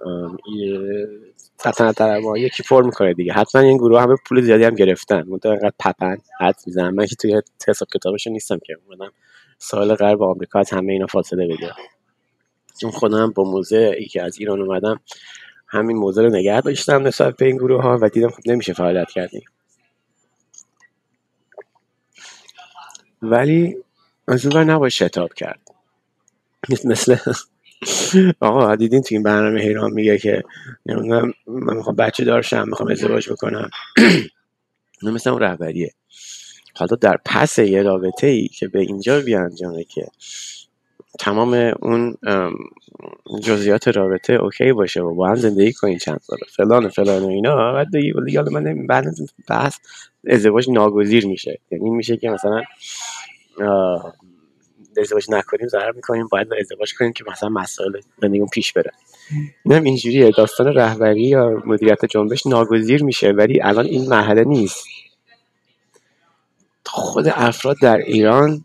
[1.57, 3.33] سلطنت طلبان یکی پر می‌کنه دیگه.
[3.33, 5.23] حتما این گروه همه پول زیادی هم گرفتن.
[5.23, 6.91] منتها انقدر پپن حد می‌زنن.
[6.91, 8.77] من که توی حساب کتابشون نیستم که.
[8.87, 9.13] اومدم
[9.59, 11.77] سال غرب آمریکا از همه اینا فاصله بگیرم.
[12.81, 15.01] چون خودم با موزه ای که از ایران اومدم
[15.69, 19.11] همین موزه رو نگه داشتم نسبت به این گروه ها و دیدم خب نمیشه فعالیت
[19.11, 19.45] کردیم.
[23.23, 23.77] ولی
[24.29, 25.72] از اون نباید شتاب کرد.
[26.85, 27.17] مثل
[28.41, 30.45] آقا دیدین تو این برنامه هیران میگه که
[30.87, 33.71] من می‌خوام بچه دارشم می‌خوام ازدواج بکنم.
[35.03, 35.91] مثل اون رهبریه.
[36.75, 40.07] حالا در پس یه رابطه ای که به اینجا بیانجامه که
[41.19, 42.17] تمام اون
[43.43, 47.29] جزئیات رابطه اوکی باشه و با هم زندگی کنین چند سال فلان و فلان و
[47.29, 47.73] اینا.
[47.73, 47.89] بعد
[48.25, 49.05] دیگه حالا من بعد
[49.49, 49.79] بحث
[50.27, 51.59] ازدواج ناگزیر میشه.
[51.71, 52.63] یعنی میشه که مثلا
[54.99, 56.29] ازدواج نکنیم ضرر می‌کنیم.
[56.33, 58.91] باید ازدواج کنیم که مثلا مسائل زندگیمون پیش بره.
[59.65, 60.31] این هم اینجوریه.
[60.31, 64.85] داستان رهبری یا مدیریت جنبش ناگزیر میشه ولی الان این مرحله نیست.
[66.87, 68.65] خود افراد در ایران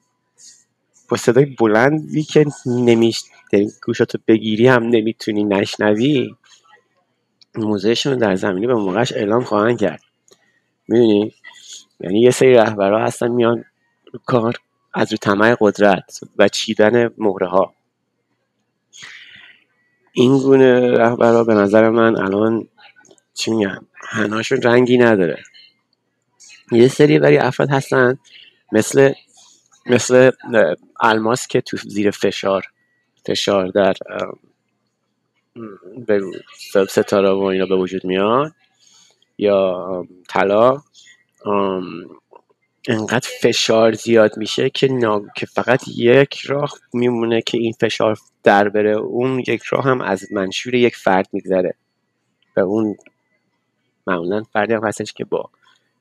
[1.09, 3.23] با صدای بلندی که نمیش
[3.85, 6.35] گوشاتو بگیری هم نمی‌تونی نشنوی
[7.55, 10.01] موزهشون در زمینی به موقعش اعلام خواهند کرد.
[10.87, 11.33] می‌دونی؟
[11.99, 13.65] یعنی یه سری رهبرها هستن میان
[14.25, 14.57] کار
[14.97, 17.73] از رو طمع قدرت و چیدن مهره ها
[20.13, 22.67] این گونه رهبرها به نظر من الان
[23.33, 25.43] چی میگن هناشون رنگی نداره.
[26.71, 28.17] یه سری ولی افراد هستن
[28.71, 29.13] مثل
[29.85, 30.31] مثل
[31.01, 32.63] الماس که تو زیر فشار
[33.25, 33.93] فشار در
[36.89, 38.53] ستاره و اینا به وجود میاد
[39.37, 40.81] یا طلا
[42.87, 44.99] انقدر فشار زیاد میشه که,
[45.35, 48.91] که فقط یک راه میمونه که این فشار در بره.
[48.91, 51.73] اون یک راه هم از منشور یک فرد میگذره.
[52.57, 52.97] و اون
[54.07, 55.49] معمولا فردی هم هستش که با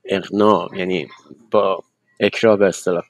[0.05, 1.09] اقنا یعنی
[1.51, 1.85] با
[2.21, 3.05] اکرا به اصطلاح.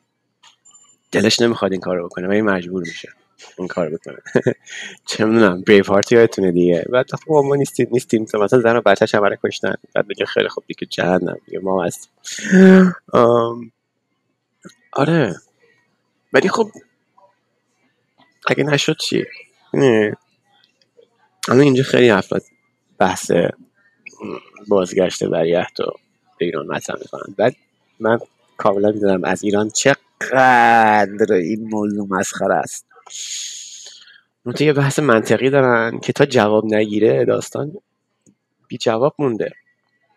[1.13, 3.09] دلش نمی‌خواد این کارو بکنه ولی مجبور میشه.
[3.59, 4.17] این کار بکنه.
[5.07, 6.85] چه می‌دونم بریف هارت یادتونه دیگه.
[6.93, 8.25] بعد خب ما نیستیم نیستیم.
[8.25, 9.75] تو مثلا زن و بچه‌ش هم کشتن.
[9.95, 12.13] بعد بگه خیلی خوب دیگه جهنم دیگه ما هستیم.
[14.93, 15.37] آره.
[16.33, 16.71] ولی خب
[18.49, 19.25] اگه نشد چی؟
[21.49, 22.43] الان اینجا خیلی افراد
[22.99, 23.31] بحث
[24.69, 25.85] بازگشت وریحت و
[26.39, 27.35] به ایران مطرح می‌کنن.
[27.39, 27.57] بعد
[28.01, 28.19] من
[28.57, 32.86] کاملا می‌دونم از ایران چقدر این موضوع مسخره است.
[34.47, 37.73] نوته یه بحث منطقی دارن که تا جواب نگیره داستان
[38.69, 39.53] بی جواب مونده.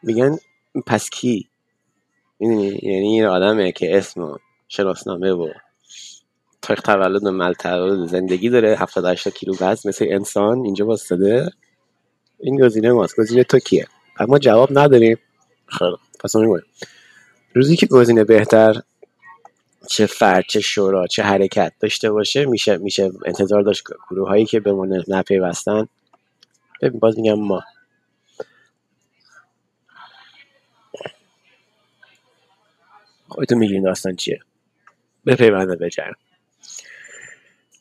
[0.03, 0.37] میگن
[0.85, 1.49] پس کی؟
[2.39, 5.49] یعنی این آدمه که اسم شناسنامه و
[6.61, 11.51] تاریخ تولد و مل تولد زندگی داره 78 کیلو وزن مثل انسان اینجا واسطه.
[12.39, 13.19] این گزینه ماست.
[13.19, 13.87] گزینه تو کیه؟
[14.19, 15.17] اما جواب نداریم.
[15.67, 16.35] خیلی پس
[17.53, 18.81] روزی که گزینه بهتر
[19.87, 24.59] چه فرد چه شورا چه حرکت داشته باشه میشه میشه انتظار داشت گروه هایی که
[24.59, 25.87] به من نپیوستن.
[26.81, 27.63] ببین باز میگم ما.
[33.27, 34.39] خودتون میگین داستان چیه.
[35.25, 36.15] بپیونده به جرم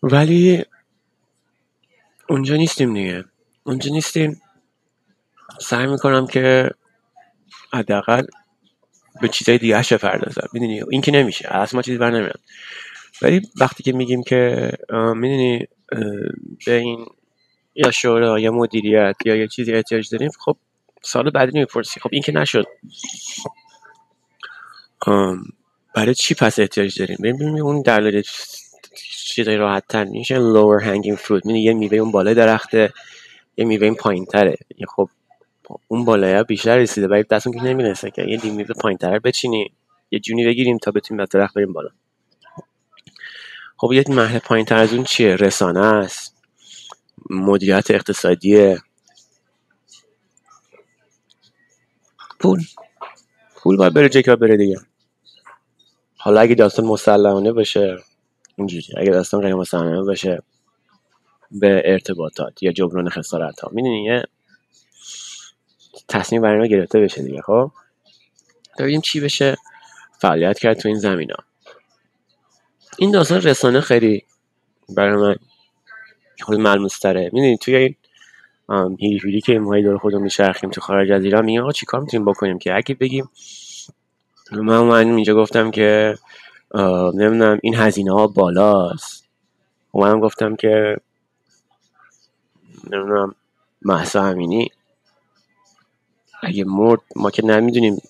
[0.02, 0.64] ولی
[2.28, 3.24] اونجا نیستیم دیگه.
[3.64, 4.42] اونجا نیستیم.
[5.60, 6.70] سعی می‌کنم که
[7.72, 8.26] حداقل
[9.20, 10.48] به چیزای دیگه بپردازم.
[10.52, 11.48] می‌دونی؟ این که نمیشه.
[11.50, 12.40] از ما چیزی بر نمیاد.
[13.22, 15.66] ولی وقتی که میگیم که می‌دونی
[16.66, 17.06] به این
[17.74, 20.56] یا شورا یا مدیریت یا یه چیزی احتیاج داریم خب
[21.02, 22.64] سال بعدی نمی‌پرسی خب این که نشد.
[25.94, 28.22] برای چی پس احتیاج داریم؟ ببینیم اون دلایل
[29.26, 31.30] چیزای راحت تر میشه lower hanging fruit.
[31.30, 32.92] می‌دونی یه میوه اون بالای درخته
[33.56, 34.56] یه میوه این پایین تره
[34.96, 35.08] خب
[35.88, 39.72] اون بالای بیشتر رسیده ولی دستون که نمی‌رسه که یه میوه پایین تر بچینی
[40.10, 41.88] یه جونی بگیریم تا بتونیم از درخت بریم بالا.
[43.76, 46.36] خب یه مرحله پایین تر از اون چیه؟ رسانه است.
[47.30, 48.76] مدیریت اقتصادی
[52.40, 52.60] پول.
[53.56, 54.76] پول باید بره جکا بره دیگه.
[56.16, 57.96] حالا اگه داستان مسلحانه باشه
[58.56, 60.42] اینجوری اگه داستان غیر مسلحانه باشه
[61.50, 64.22] به ارتباطات یا جبران خسارت ها می‌دونی یه
[66.08, 67.70] تصمیم برای گرفته بشه دیگه خب؟
[68.78, 69.56] ببینیم چی بشه
[70.18, 71.44] فعالیت کرد تو این زمین ها
[72.98, 74.24] این داستان رسانه خیلی
[74.88, 75.36] برای من
[76.40, 77.96] خود ملموس تره می‌دونی توی
[78.98, 82.24] این هیلی که ماهی دور خودمون میچرخیم تو خارج از ایران میگیم آقا چیکار می‌تونیم
[82.26, 83.30] بکنیم که؟ اگه بگیم
[84.52, 86.14] من من اینجا گفتم که
[87.14, 89.28] نمی‌دونم این هزینه ها بالاست.
[89.94, 90.96] منم گفتم که
[92.90, 93.34] نمی‌دونم
[93.82, 94.70] محسا امینی
[96.42, 98.02] اگه مرد ما که نمی‌دونیم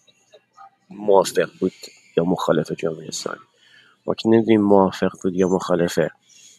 [0.91, 1.73] موافق بود
[2.17, 3.41] یا مخالف جمهوری اسلامی
[4.07, 5.99] ما که نمی‌دونیم موافق بود یا مخالف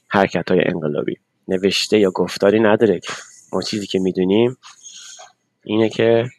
[0.08, 1.18] حرکت های انقلابی.
[1.48, 3.14] نوشته یا گفتاری نداره که.
[3.54, 4.58] ما چیزی که می‌دونیم
[5.64, 6.30] اینه که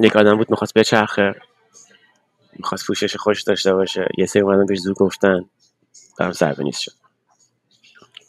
[0.00, 1.34] یک آدم بود می‌خواست بچرخه
[2.52, 4.08] می‌خواست پوشش خوش داشته باشه.
[4.18, 5.50] یه سری اومدن بهش زور گفتن.
[6.18, 6.92] برام ضربه نیست شد.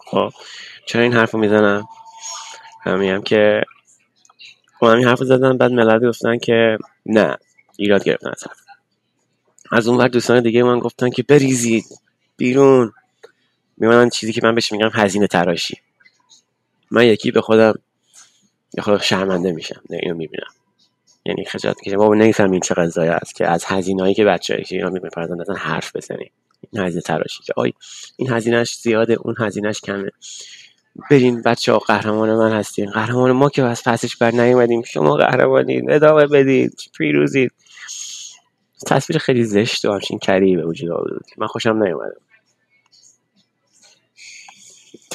[0.05, 0.29] خب
[0.85, 1.87] چرا این حرف رو می‌زنم
[2.83, 3.61] همیم که
[4.79, 7.37] با همین حرف زدن بعد ملت گفتن که نه
[7.77, 8.57] ایراد گرفتن از حرف.
[9.71, 11.85] از اون وقت دوستان دیگه من گفتن که بریزید
[12.37, 12.93] بیرون.
[13.77, 15.77] میمانن چیزی که من بهش میگم هزینه تراشی.
[16.91, 17.73] من یکی به خودم
[18.77, 20.51] یه خود شرمنده میشم نه اینو می‌بینم.
[21.25, 24.75] یعنی خجالت که بابا نمیفهم این چه قضایی است که از هزینه‌ای که بچه‌ای که
[24.75, 26.31] اینا می‌پردازن حرف بزنیم
[26.71, 27.43] این هزینه تراشی.
[27.43, 27.73] که آی
[28.17, 30.11] این هزینهش زیاده اون هزینهش کمه.
[31.11, 32.91] برین بچه ها قهرمان من هستین.
[32.91, 34.81] قهرمان ما که از پسش بر نیومدیم.
[34.81, 35.91] شما قهرمانین.
[35.91, 37.51] ادامه بدید پیروزید
[38.85, 42.21] تصویر خیلی زشت و همچین کری به وجود آورد من خوشم نیومدم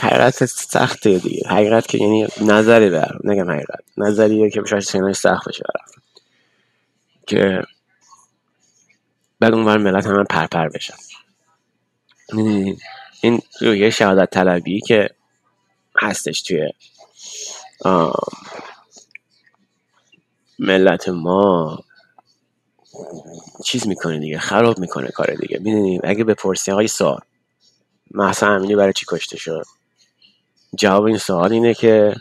[0.01, 1.49] حقیقت سخته دیگه.
[1.49, 3.85] حقیقت که یعنی نظری برم نگم حقیقت.
[3.97, 6.03] نظریه که شاید سیناش سخت بشه برم
[7.26, 7.62] که
[9.41, 10.95] بعد اونور ملت همه پرپر بشن.
[13.20, 15.11] این رویه شهادت طلبی که
[16.03, 16.72] هستش توی
[20.59, 21.78] ملت ما.
[23.64, 25.59] چیز می‌کنه دیگه خراب می‌کنه کار دیگه.
[25.59, 27.20] می‌دونیم اگه بپرسی آقای سوال
[28.11, 29.64] محسا امینی برای چی کشته شد؟
[30.74, 32.14] جواب این سوال اینه که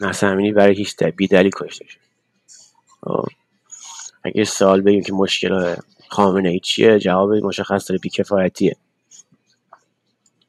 [0.00, 1.98] محسا امینی برای هیچ بی دلیل کشته شد.
[3.04, 3.26] خب.
[4.24, 5.76] اگه سوال بگیم که مشکل
[6.08, 8.76] خامنه ای چیه جواب مشخص داره بیکفایتیه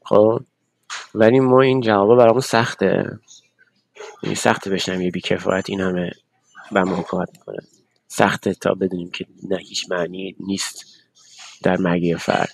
[0.05, 0.41] خب
[1.15, 3.19] ولی ما این جواب برامون سخته.
[4.23, 6.11] این سخته بشنم یه بیکفایت این همه
[6.71, 7.57] به ما حکومت می‌کنه.
[8.07, 10.85] سخته تا بدونیم که نه هیچ معنی نیست
[11.63, 12.49] در مرگ فرد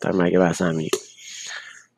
[0.00, 0.90] در مرگ بحث امینی.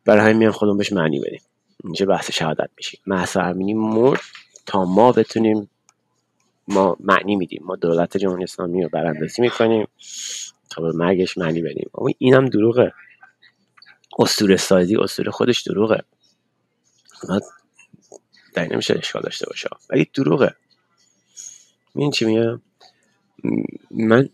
[0.05, 1.41] برای همین میان خودمون بهش معنی بدیم.
[1.85, 4.21] اینجا بحث شهادت میشیم محسا امینی مرد
[4.67, 5.71] تا ما بتونیم
[6.69, 7.63] ما معنی میدیم.
[7.65, 9.89] ما دولت جمهوری اسلامی رو براندازی می‌کنیم
[10.71, 11.91] تا به مرگش معنی بدیم.
[11.95, 12.93] اما اینم دروغه.
[14.19, 16.05] اسطوره سازی اسطوره خودش دروغه.
[18.55, 19.69] در نمیشه اشکال داشته باشه.
[19.91, 20.55] ولی دروغه.
[21.95, 22.59] این چی میگه
[23.91, 24.29] من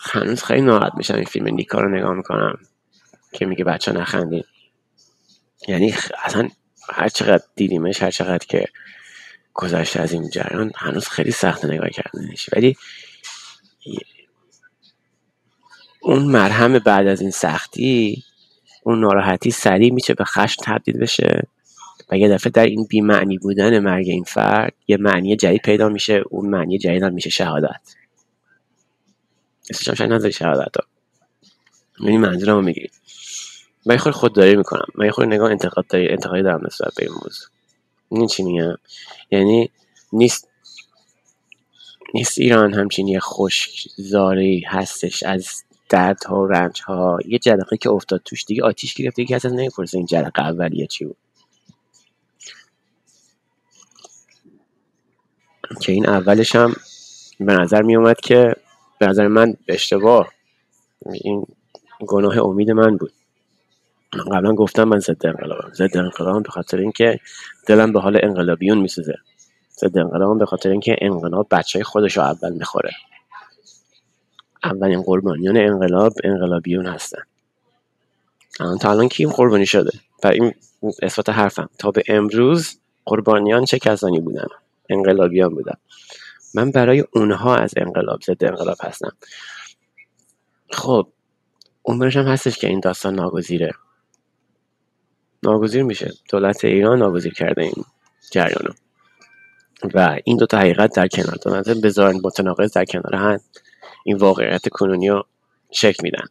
[0.00, 2.58] هنوز خیلی ناراحت میشم این فیلم نیکا رو نگاه می‌کنم
[3.32, 4.44] که میگه بچه نخندین.
[5.68, 5.94] یعنی
[6.24, 6.48] اصلا
[6.88, 8.68] هر چقدر دیدیمش هر چقدر که
[9.54, 12.50] گذشته از این جریان هنوز خیلی سخت نگاه کردنش.
[12.52, 12.76] ولی
[16.00, 18.24] اون مرهم بعد از این سختی
[18.82, 21.48] اون ناراحتی سریع میشه به خشم تبدیل بشه.
[22.10, 26.22] و یه دفعه در این بیمعنی بودن مرگ این فرد یه معنی جدید پیدا میشه
[26.30, 27.96] اون معنی جدید هم میشه شهادت.
[29.70, 30.84] اسمش شاید نظری شهادت ها
[32.00, 32.92] یعنی منظورم می‌گیرید
[33.86, 34.86] من خود خودداری می‌کنم.
[34.94, 37.48] من خود نگاه انتقاد داری انتقادی دارم نسبت به این موضوع.
[38.10, 38.76] این چی میگم؟
[39.30, 39.70] یعنی
[40.12, 40.48] نیست
[42.14, 43.20] نیست ایران همچین یه
[43.96, 49.16] زاری هستش از دردها و رنج ها یه جرقه که افتاد توش دیگه آتیش گرفت
[49.16, 51.16] دیگه کسی نمی‌پرسه این جرقه اولیه چی بود.
[55.80, 56.74] که این اولش هم
[57.40, 58.56] به نظر می اومد که
[58.98, 60.32] به نظر من اشتباه.
[61.12, 61.46] این
[62.06, 63.12] گناه امید من بود.
[64.12, 65.72] قبلا گفتم من ضد انقلابم.
[65.74, 67.20] ضد انقلابم به خاطر اینکه
[67.66, 69.14] دلم به حال انقلابیون میسوزه.
[69.80, 72.90] ضد انقلابم به خاطر اینکه انقلاب بچه خودش رو اول می‌خوره.
[74.64, 77.22] اولین قربانیان انقلاب انقلابیون هستن.
[78.60, 79.90] الان تا الان کیم قربانی شده؟
[80.24, 80.54] و این
[81.02, 81.68] اثبات حرفم.
[81.78, 84.46] تا به امروز قربانیان چه کسانی بودن؟
[84.88, 85.76] انقلابیان بودن.
[86.54, 89.12] من برای اونها از انقلاب ضد انقلاب هستم.
[90.70, 91.08] خب
[91.84, 93.72] عمرش هم هستش که این داستان ناگزیره.
[95.42, 96.12] ناگزیر میشه.
[96.30, 97.84] دولت ایران ناگزیر کرده این
[98.30, 98.72] جریانو.
[99.94, 101.38] و این دو تا حقیقت در کنار.
[101.44, 103.40] دو نظر بذارن متناقض در کنار هم.
[104.04, 105.24] این واقعیت کنونی رو
[105.70, 106.24] شک میدن.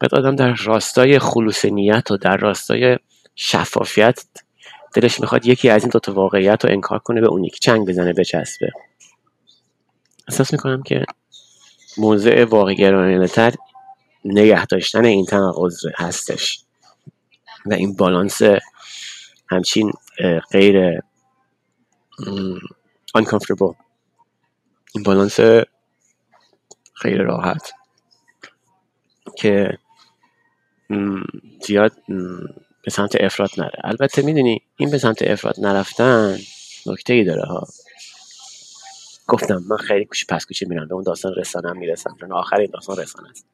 [0.00, 2.98] بعد آدم در راستای خلوص نیت و در راستای
[3.36, 4.24] شفافیت
[4.94, 8.12] دلش می‌خواد یکی از این دوتا واقعیت رو انکار کنه به اون یکی چنگ بزنه
[8.12, 8.70] بچسبه.
[10.28, 11.04] احساس می‌کنم که
[11.98, 13.54] موضع واقع گرانه تر
[14.24, 16.64] نگه داشتن این تناقض هستش.
[17.66, 18.42] و این بالانس
[19.48, 19.92] همچین
[20.52, 20.98] غیر
[23.18, 23.74] uncomfortable.
[24.94, 25.40] این بالانس
[27.02, 27.72] خیلی راحت.
[29.36, 29.78] که
[31.62, 31.92] زیاد
[32.84, 33.78] به سمت افراد نره.
[33.84, 36.38] البته می‌دونی این به سمت افراد نرفتن
[36.86, 37.66] نکته ای داره ها.
[39.26, 40.88] گفتم من خیلی کوچی پس کوچی میرم.
[40.88, 42.16] به اون داستان رسانه می‌رسم.
[42.20, 43.46] چون آخر این داستان رسانه است.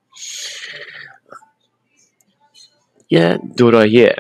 [3.11, 4.17] یه دوراییه.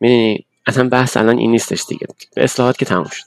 [0.00, 2.06] می‌دونی اصلا بحث الان این نیستش دیگه.
[2.36, 3.26] اصلاحات که تموم شد.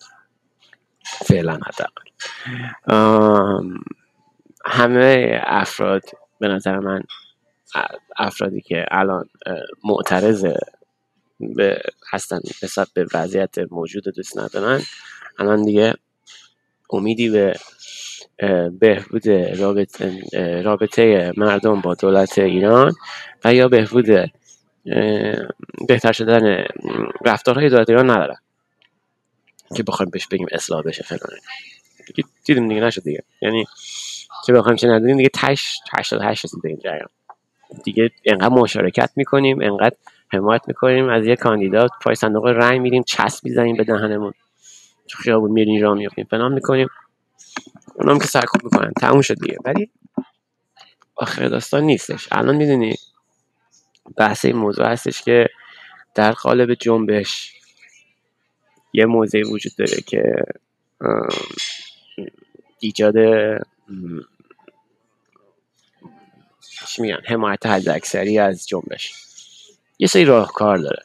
[1.04, 2.04] فعلا حداقل.
[4.66, 6.02] همه افراد
[6.40, 7.04] به نظر من
[8.18, 9.30] افرادی که الان
[9.84, 10.46] معترض
[11.40, 14.82] به هستن نسبت به وضعیت موجود دوست ندارن
[15.40, 15.94] الان دیگه
[16.90, 17.56] امیدی به
[18.80, 20.22] بهبود رابطه,
[20.62, 22.94] رابطه مردم با دولت ایران
[23.46, 24.32] و یا بهبود
[25.88, 26.66] بهتر شدن
[27.26, 28.38] رفتارهای دولت ایران ندارن.
[29.76, 31.30] که بخوایم بهش بگیم اصلاح بشه فلان
[32.46, 33.24] دیدیم دیگه نشد دیگه.
[33.42, 33.66] یعنی
[34.46, 37.10] که بخوایم چه نداریم دیگه تش 88 رسید به این جریان.
[37.84, 39.96] دیگه انقدر مشارکت می‌کنیم انقدر
[40.34, 44.34] حمایت می‌کنیم از یه کاندیدات پای صندوق رأی میریم چسب می‌زنیم به دهنمون.
[45.08, 46.88] تو خیابون میرین راه میفتیم فلان می‌کنیم.
[47.96, 49.58] اونام که سرکوب می‌کنن تموم شد دیگه.
[49.66, 49.92] ولی
[51.16, 52.28] آخر داستان نیستش.
[52.32, 52.96] الان می‌دونی
[54.18, 55.50] بحث این موضوع هستش که
[56.16, 57.54] در قالب جنبش
[58.94, 60.24] یه موضعی وجود داره که
[62.80, 63.16] ایجاد
[66.88, 67.20] چی میگن.
[67.26, 69.14] حمایت حد اکثری از جنبش
[70.00, 71.04] یه سری راهکار داره.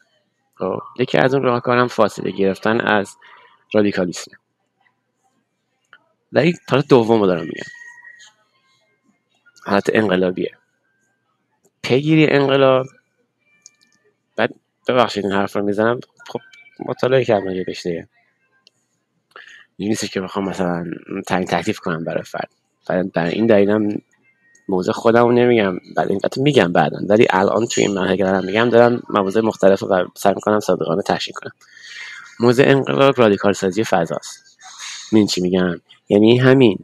[0.55, 3.17] خب یکی از اون راهکار هم فاصله گرفتن از
[3.75, 4.31] رادیکالیسم.
[6.33, 7.71] ولی طرف دوم رو دارم میگم.
[9.65, 10.57] حالت انقلابیه.
[11.83, 12.87] پیگیری انقلاب.
[14.37, 14.55] بعد
[14.89, 16.01] ببخشید این حرف رو می‌زنم.
[16.27, 16.41] خب
[16.87, 18.09] مطالعه کردم یه دیگه.
[19.79, 20.85] نیستش که بخوام مثلا
[21.27, 22.51] تعیین تکلیف کنم برای فرد.
[23.15, 24.03] برای این دلیلم
[24.71, 26.99] موضوع خودم نمیگم بعد این میگم بعدا.
[27.09, 31.35] ولی الان توی این مرحله دارم میگم دارم موضوع مختلف رو سعی می‌کنم صادقانه تشریح
[31.35, 31.53] کنم.
[32.41, 34.59] موضوع انقلاب رادیکال سازی فضاست.
[35.13, 36.79] من چی میگم؟ یعنی همین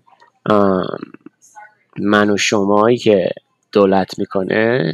[1.98, 3.30] من و شمایی که
[3.72, 4.92] دولت می‌کنه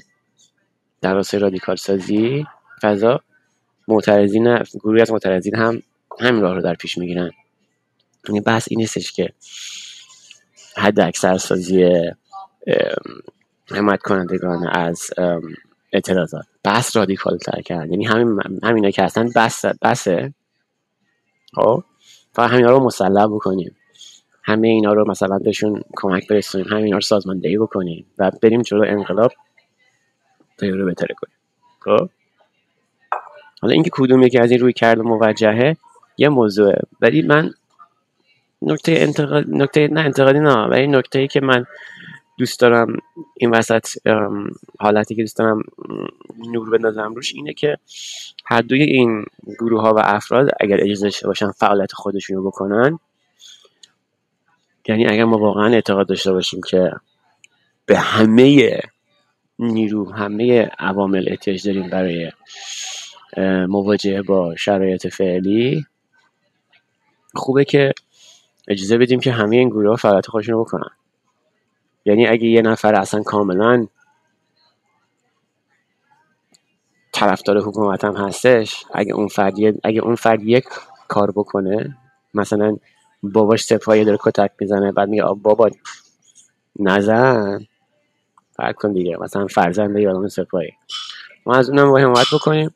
[1.00, 2.46] در راستای رادیکال سازی
[2.82, 3.20] فضا
[3.88, 5.82] معترضین گروهی از معترضین هم
[6.20, 7.30] همین راه رو در پیش می‌گیرن.
[8.28, 9.32] یعنی بحث این نیستش که
[10.76, 11.94] حد اکثر سازی
[13.70, 15.10] حمایت کنندگان از
[15.92, 16.44] اعتراضات.
[16.64, 20.34] بحث رادیکال تر کرد یعنی همین همینا که هستن بس بسه
[21.54, 21.84] خب؟
[22.32, 23.76] فقط همینا رو مسلح بکنیم.
[24.42, 26.66] همه اینا رو مثلا بهشون کمک برسونیم.
[26.66, 28.06] همه اینا رو سازماندهی بکنیم.
[28.18, 29.32] و بریم جلو انقلاب
[30.58, 31.34] تا رو بهتره کنیم.
[31.80, 32.08] خب؟
[33.62, 35.76] حالا اینکه کدوم یکی از این روی کرد موجهه
[36.16, 36.80] یه موضوعه.
[37.00, 37.50] ولی من
[38.62, 41.66] نکته انتقاد نکته نه انتقادی نه ولی نکته ای که من
[42.38, 42.96] دوست دارم
[43.36, 43.88] این وسط
[44.80, 45.62] حالتی که دوست دارم
[46.52, 47.78] نور بندازم روش اینه که
[48.44, 49.24] هر دوی این
[49.60, 52.98] گروه ها و افراد اگر اجازه داشته باشن فعالیت خودشون رو بکنن
[54.88, 56.92] یعنی اگر ما واقعا اعتقاد داشته باشیم که
[57.86, 58.80] به همه
[59.58, 62.32] نیرو همه عوامل احتیاج داریم برای
[63.68, 65.86] مواجهه با شرایط فعلی
[67.34, 67.92] خوبه که
[68.68, 70.90] اجازه بدیم که همه این گروه ها فعالیت خودشون رو بکنن.
[72.04, 73.86] یعنی اگه یه نفر اصلا کاملا
[77.12, 80.64] طرفدار حکومت هم هستش اگه اون فرد اگه اون فرد یک
[81.08, 81.98] کار بکنه
[82.34, 82.76] مثلا
[83.22, 85.70] باباش سپاهی داره کتک می‌زنه بعد میگه بابا
[86.80, 87.66] نزن.
[88.56, 90.72] فرق کن دیگه مثلا فرزنده یادم سپاهی.
[91.46, 92.74] ما از اونم باید حمایت بکنیم.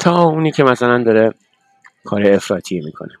[0.00, 1.34] تا اونی که مثلا داره
[2.04, 3.14] کار افراطی می‌کنه.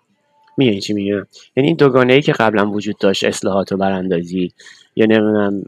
[0.56, 1.26] میگه چی میگه
[1.56, 4.52] یعنی این دوگانه ای که قبلا وجود داشت اصلاحات و براندازی
[4.96, 5.64] یا نمی‌دونم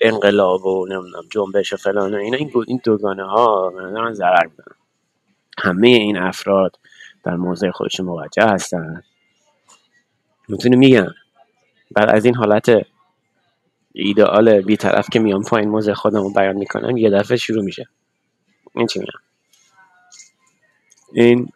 [0.00, 4.76] انقلاب و نمی‌دونم جنبش و فلان و اینا این این دوگانه ها من ضرر می‌کنن
[5.58, 6.78] همه این افراد
[7.24, 9.02] در موضع خودشون موجه هستن.
[10.48, 11.14] می‌تونه میگن
[11.90, 12.86] بعد از این حالت
[13.92, 17.88] ایدئال بیطرف که میام پایین موضع خودم رو بیان می‌کنم یه دفعه شروع میشه.
[18.74, 19.12] این چی میگم؟
[21.12, 21.52] این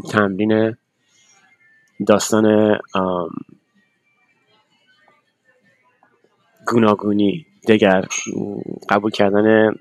[0.00, 0.76] تمرین
[2.06, 2.78] داستان
[6.66, 8.04] گوناگونی دگر
[8.88, 9.74] قبول کردن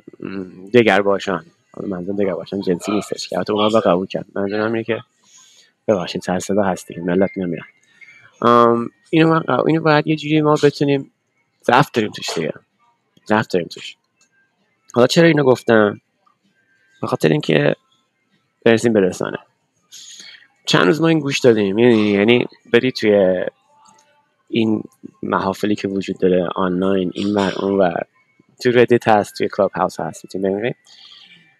[0.73, 1.45] دگر باشان.
[1.87, 3.39] منظور دگر باشن جنسی نیستش که.
[3.39, 4.25] حتی اونا قبول کرد.
[4.35, 5.03] منظورم اینه که
[5.87, 7.65] ببخشید سر صدا هستی ملت نمیرن
[9.09, 11.11] اینو, من اینو باید یه جوری ما بتونیم
[11.63, 12.53] ضعف داریم توش دیگه.
[13.27, 13.95] ضعف داریم توش.
[14.93, 16.01] حالا چرا اینو گفتم؟
[17.01, 17.75] به خاطر اینکه
[18.65, 19.37] برسیم به رسانه.
[20.65, 23.45] چند روز ما این گوش دادیم یعنی بری توی
[24.49, 24.83] این
[25.23, 28.03] محافلی که وجود داره آنلاین این ور اون ور
[28.63, 30.75] تو ردیت هست توی کلاب هاوس هست می‌تونی ببینید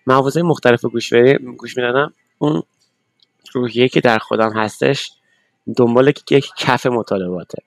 [0.08, 1.14] مواضع مختلف گوش
[1.58, 2.14] گوش می‌دادم.
[2.38, 2.64] اون
[3.54, 5.12] روحیه که در خودم هستش
[5.78, 7.64] دنبال یک کف مطالباته.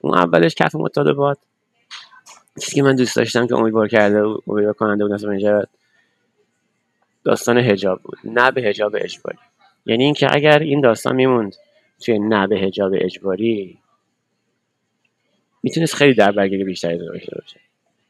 [0.00, 1.38] اون اولش کف مطالبات
[2.60, 5.68] چیزی که من دوست داشتم که امیدوار کرده امیدوار کننده بود
[7.24, 8.18] داستان حجاب بود.
[8.24, 9.38] نه به حجاب اجباری.
[9.86, 11.56] یعنی اینکه اگر این داستان میموند
[12.00, 13.78] توی نه به هجاب اجباری
[15.62, 17.60] می‌تونست خیلی در برگری بیشتری داشته باشه.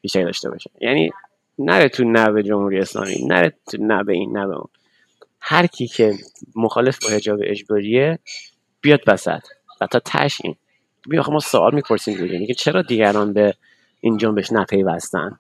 [0.01, 0.71] بیشتری داشته باشه.
[0.81, 1.11] یعنی
[1.59, 4.69] نره تو نه به جمهوری اسلامی نره تو نه به این نه به اون.
[5.41, 6.15] هر کی که
[6.57, 8.19] مخالف با حجاب اجباریه
[8.81, 9.43] بیاد وسط
[9.81, 10.57] و تا تش این.
[11.09, 12.47] بیا ما سوال می‌پرسیم دیگه.
[12.47, 13.55] که چرا دیگران به
[14.01, 15.39] این جنبش نپیوستن؟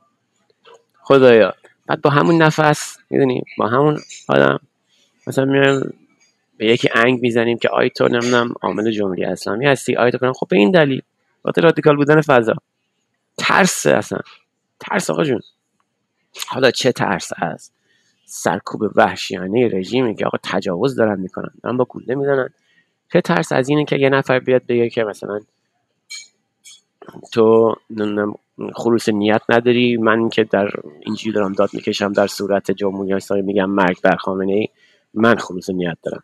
[1.03, 1.55] خدایا.
[1.87, 4.61] بعد با همون نفس می‌دونی با همون آدم.
[5.27, 5.95] مثلا میایم
[6.57, 9.97] به یکی انگ می‌زنیم که آی تو نمی‌دونم عامل جمهوری اسلامی هستی.
[9.97, 11.03] آی تو خب به این دلیل.
[11.43, 12.55] خاطر رادیکال بودن فضا.
[13.39, 14.19] ترس اصلا.
[14.81, 15.41] ترس آقا جون.
[16.49, 17.71] حالا چه ترس از
[18.27, 21.51] سرکوب وحشیانه رژیمی که آقا تجاوز دارن می‌کنن.
[21.63, 22.49] دارن با گوله می‌زنن.
[23.13, 25.41] چه ترس از اینه که یه نفر بیاد بگه که مثلا
[27.33, 27.75] تو
[28.75, 29.97] خلوص نیت نداری.
[29.97, 30.71] من که در
[31.07, 34.69] اینجوری دارم داد می‌کشم در صورت جمهوری اسلامی میگم مرگ بر خامنه ای
[35.15, 36.23] من خلوص نیت دارم.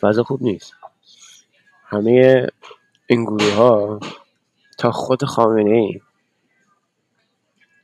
[0.00, 0.72] فضا خوب نیست.
[1.84, 2.46] همه
[3.06, 4.00] این گروه ها
[4.78, 6.00] تا خود خامنه ای.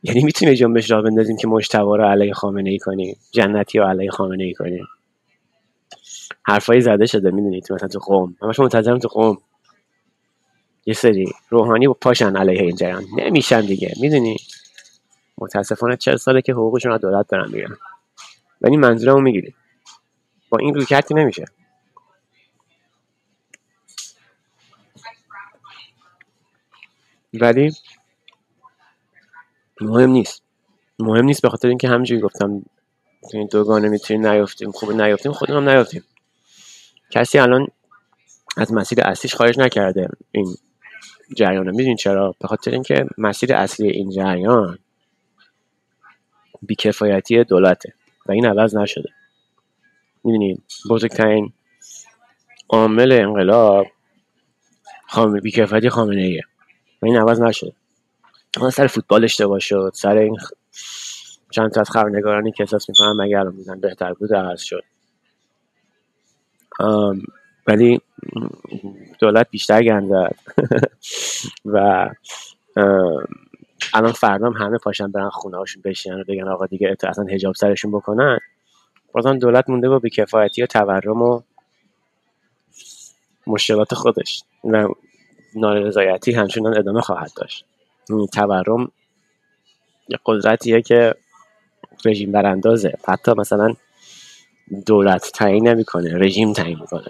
[0.02, 4.10] یعنی می‌تونیم جنبش را بندازیم که مجتبا رو علیه خامنه ای کنیم جنتی رو علیه
[4.10, 4.86] خامنه ای کنیم
[6.42, 8.36] حرفایی زده شده می‌دونید مثلا تو قوم.
[8.42, 9.38] همش منتظرم تو قوم.
[10.86, 13.04] یه سری روحانی پاشن علیه این جریان.
[13.16, 14.36] نمیشن دیگه می‌دونی؟
[15.38, 17.76] متاسفانه چه ساله که حقوقشون از دولت دارن میگن
[18.60, 19.54] ولی منظورمو می‌گیری.
[20.50, 21.44] با این روی کردی نمیشه.
[27.40, 27.72] ولی
[29.80, 30.42] مهم نیست.
[30.98, 32.62] مهم نیست به خاطر اینکه همینجوری گفتم
[33.30, 36.04] تو این دوگانه می‌تونیم نیافتیم خوب نیافتیم خودمون نیافتیم.
[37.10, 37.66] کسی الان
[38.56, 40.56] از مسیر اصلیش خارج نکرده این
[41.36, 44.78] جریان می‌دونین چرا؟ به خاطر اینکه مسیر اصلی این جریان
[46.62, 47.92] بیکفایتی دولته
[48.26, 49.08] و این عوض نشده.
[50.24, 51.52] می‌دونین بزرگترین
[52.68, 53.86] عامل انقلاب
[55.06, 56.42] خامنه بیکفایتی خامنه ایه
[57.02, 57.72] و این عوض نشده
[58.60, 59.92] اون سر فوتبال اشتباه شد.
[59.94, 60.36] سر این
[61.50, 64.82] چند تا از خبرنگارانی که احساس می‌کنم مگه الان بودن بهتر بود عوض شد.
[67.66, 68.00] ولی
[69.18, 70.10] دولت بیشتر گند
[71.64, 72.08] و
[73.94, 77.92] الان فردام همه پاشن برن خونه هاشون بشینن و بگن آقا دیگه اصلا هجاب سرشون
[77.92, 78.38] بکنن.
[79.12, 81.40] بازم دولت مونده با بیکفایتی و تورم و
[83.46, 84.42] مشکلات خودش.
[84.64, 84.88] و
[85.56, 87.64] نارضایتی همچنان ادامه خواهد داشت.
[88.32, 88.92] تورم
[90.08, 91.14] یه قدرتیه که
[92.04, 92.92] رژیم براندازه.
[93.08, 93.74] حتی مثلا
[94.86, 97.08] دولت تعیین نمی‌کنه رژیم تعیین می‌کنه.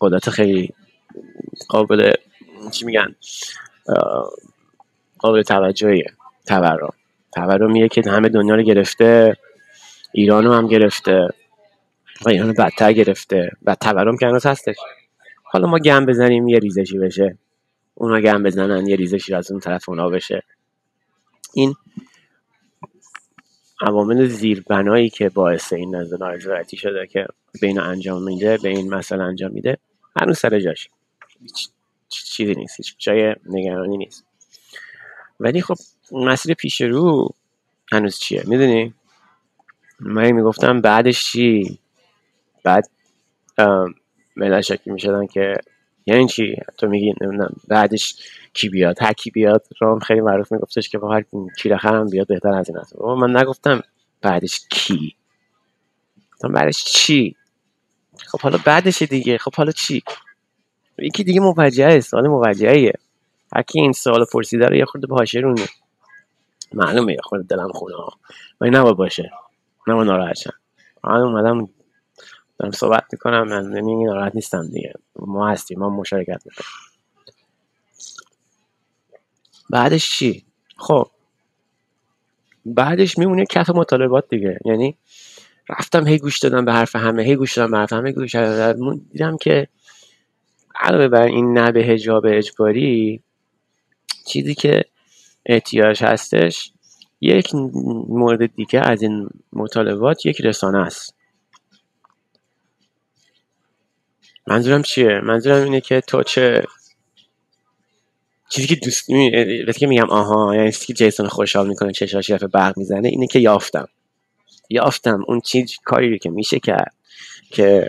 [0.00, 0.74] قدرت خیلی
[1.68, 2.12] قابل
[2.72, 3.14] چی میگن؟
[5.18, 6.12] قابل توجهیه.
[6.46, 6.94] تورم.
[7.32, 9.36] تورمیه که همه دنیا رو گرفته
[10.12, 11.28] ایران رو هم گرفته
[12.24, 14.76] و ایران بدتر گرفته و تورم که هنوز هستش.
[15.50, 17.38] حالا ما گم بزنیم یه ریزشی بشه.
[17.94, 20.42] اونا گم بزنن یه ریزشی از اون طرف اونا بشه.
[21.54, 21.74] این
[23.80, 27.26] عوامل زیربنایی که باعث این نزد نارضایتی شده که
[27.60, 29.78] بین انجام میده به این مسئله انجام میده
[30.20, 30.88] هنوز سر جاش.
[32.08, 34.24] چیزی نیست هیچ جای نگرانی نیست.
[35.40, 35.74] ولی خب
[36.12, 37.28] مسیر پیش رو
[37.92, 38.94] هنوز چیه؟ می‌دونی؟
[40.00, 41.78] من می‌گفتم بعدش چی؟
[42.64, 42.90] بعد
[44.38, 45.54] ملت شکی می‌شدن که
[46.06, 48.16] یعنی چی؟ تو میگی نمی‌دونم بعدش
[48.54, 51.24] کی بیاد؟ هر کی بیاد رام خیلی معروف میگفتش که با هر
[51.58, 52.78] کی هم بیاد بهتر از این
[53.14, 53.82] من نگفتم
[54.22, 55.14] بعدش کی؟
[56.50, 57.36] بعدش چی؟
[58.26, 60.02] خب حالا بعدش دیگه خب حالا چی؟
[60.98, 62.92] یکی دیگه موجهه سوال موجهه
[63.56, 65.66] هر کی این سوال پرسیده رو یه خورده باشه رونه
[66.72, 68.12] معلومه یه خورده دلم خونه ها.
[68.60, 69.30] ولی نباید باشه.
[69.86, 70.52] نباید ناراحت شم
[71.04, 71.68] من اومدم
[72.58, 74.92] دارم صحبت می‌کنم من نمی ناراحت نیستم دیگه.
[75.16, 76.66] ما هستیم ما مشارکت می‌کنم
[79.70, 80.44] بعدش چی؟
[80.76, 81.06] خب.
[82.66, 84.58] بعدش میمونه کف مطالبات دیگه.
[84.64, 84.96] یعنی
[85.68, 89.00] رفتم هی گوش دادم به حرف همه هی گوش دادم به حرف همه گوش دادم.
[89.12, 89.68] دیدم که
[90.74, 93.22] علاوه بر این نه به هجاب اجباری
[94.26, 94.84] چیزی که
[95.46, 96.72] احتیاج هستش
[97.20, 97.54] یک
[98.08, 101.17] مورد دیگه از این مطالبات یک رسانه است.
[104.48, 106.64] منظورم چیه؟ منظورم اینه که تو چه
[108.48, 109.10] چیزی که دوست
[109.68, 113.26] وقتی که میگم آها یعنی چیزی که جیسون خوشحال می‌کنه چشاش یه برق می‌زنه اینه
[113.26, 113.88] که یافتم.
[114.70, 115.24] یافتم.
[115.28, 116.94] اون چیز کاری که میشه کرد
[117.50, 117.88] که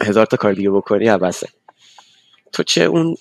[0.00, 1.48] هزار تا کار دیگه بکنی عبسه
[2.52, 3.16] تو چه اون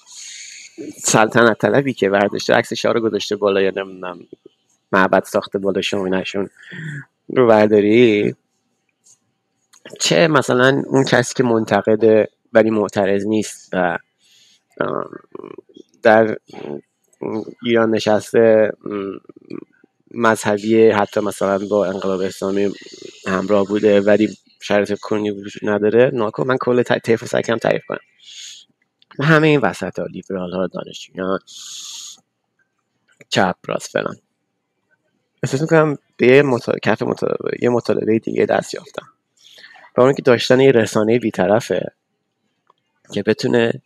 [0.98, 4.20] سلطنت طلبی که برداشته عکس شاه رو گذاشته بالا یا نمی‌دونم
[4.92, 6.50] معبد ساخته بالا نشون
[7.30, 8.36] رو برداری
[10.00, 13.98] چه مثلا اون کسی که منتقد ولی معترض نیست و
[16.04, 16.38] در
[17.64, 18.72] ایران نشسته
[20.12, 22.74] مذهبی حتی مثلا با انقلاب اسلامی
[23.28, 28.00] همراه بوده ولی شرط کنی وجود نداره ناکن من کل طیف و سکم تعریف کنم.
[29.20, 31.40] همه این وسط ها لیبرال ها دانشجویان
[33.30, 34.16] چپ راست فلان.
[35.44, 36.28] احساس می‌کنم به
[37.62, 39.08] یه مطالبه دیگه دست یافتم.
[39.98, 41.92] و اون که داشتن یه رسانه بیطرفه
[43.14, 43.82] که بتونه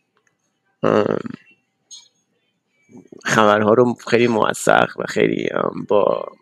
[3.24, 5.48] خبرها رو خیلی موثق و خیلی
[5.88, 6.32] با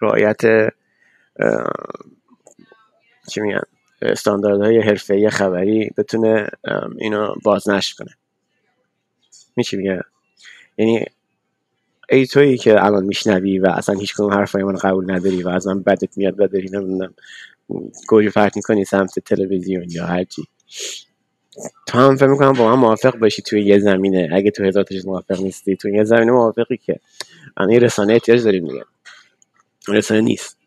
[0.00, 0.40] رعایت
[3.30, 3.62] چی میگن
[4.02, 6.48] استانداردهای حرفه‌ای خبری بتونه
[6.98, 8.16] اینو بازنشر کنه.
[9.56, 10.00] میشه میگه؟
[10.78, 11.04] یعنی
[12.08, 15.66] ای تویی که الان میشنوی و اصلا هیچ کنون حرفای من قبول نداری و از
[15.66, 17.14] من بدت میاد و داری نمی‌دونم
[18.08, 20.42] گوری فرد می‌کنی سمت تلویزیون یا هرچی
[21.86, 24.30] تو هم فکر می‌کنم با من موافق باشی توی یه زمینه.
[24.32, 27.00] اگه تو هزار چیز موافق نیستی توی یه زمینه موافقی که
[27.58, 28.84] این رسانه احتیاج داریم دیگه.
[29.88, 30.58] رسانه نیست.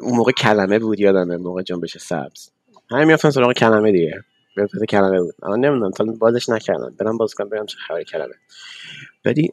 [0.00, 2.50] اون موقع کلمه بود یادمه موقع جنبش سبز.
[2.90, 4.24] همین میافتن سراغ کلمه دیگه.
[4.56, 5.34] به کلمه بود.
[5.42, 6.94] الان نمی‌دونم تا بازش نکردم.
[6.98, 8.34] برم باز کنم بگم چه خبر کلمه.
[9.24, 9.52] ولی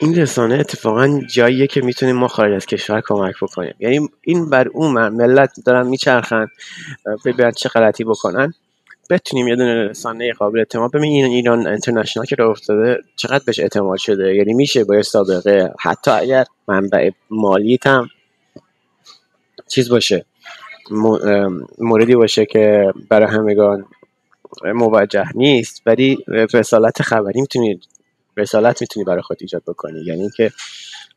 [0.00, 3.74] این رسانه اتفاقا جاییه که می‌تونیم ما خارج از کشور کمک بکنیم.
[3.78, 6.46] یعنی این بر اون ملت دارن میچرخن
[7.24, 8.52] ببینن چه غلطی بکنن.
[9.10, 13.60] بتونیم یه دونه رسانه قابل اعتماد ببین این ایران اینترنشنال که راه افتاده چقدر بهش
[13.60, 18.08] اعتماد شده؟ یعنی میشه با سابقه حتی اگر منبع مالیت هم
[19.68, 20.24] چیز باشه
[21.78, 23.84] موردی باشه که برای همگان
[24.64, 27.80] موجه نیست ولی رسالت خبری می‌تونی
[28.38, 30.00] رسالت می‌تونی برای خود ایجاد بکنی.
[30.00, 30.50] یعنی اینکه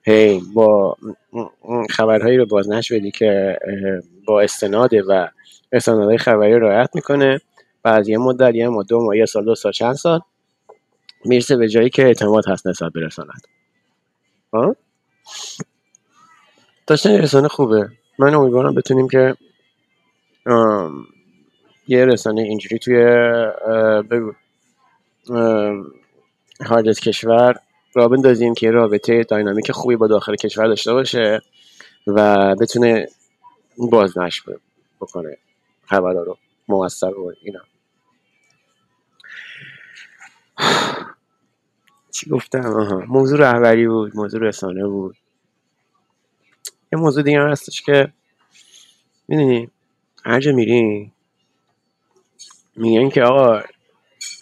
[0.03, 0.97] هی با
[1.89, 3.59] خبرهایی رو بازنش بدی که
[4.27, 5.27] با استناده و
[5.71, 7.41] استنادهای خبری رعایت می‌کنه.
[7.83, 10.19] از یه مدت یه مدت دو ماه یه سال دو سال چند سال
[11.25, 13.45] می‌رسه به جایی که اعتماد هست نسبت به رسانت
[16.87, 17.89] داشتن رسانه خوبه.
[18.19, 19.35] من امیدوارم بتونیم که
[21.87, 22.95] یه رسانه اینجوری توی
[24.11, 24.33] بگو
[26.65, 27.55] خارج کشور
[27.93, 31.41] را بندازیم که رابطه داینامیک خوبی با داخل کشور داشته باشه
[32.07, 33.07] و بتونه
[33.77, 34.43] بازنش
[35.01, 35.37] بکنه
[35.85, 36.37] خبرها رو
[36.67, 37.59] موثر و اینا.
[42.11, 43.03] چی گفتم؟ آها.
[43.07, 45.15] موضوع رهبری بود موضوع رسانه بود.
[46.93, 48.13] یه موضوع دیگه هستش که
[49.27, 49.69] می‌دونی
[50.25, 51.11] هر جا میری
[52.75, 53.61] میگن که آقا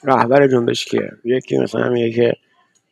[0.04, 2.34] رهبر جنبش که یکی مثلا میگه که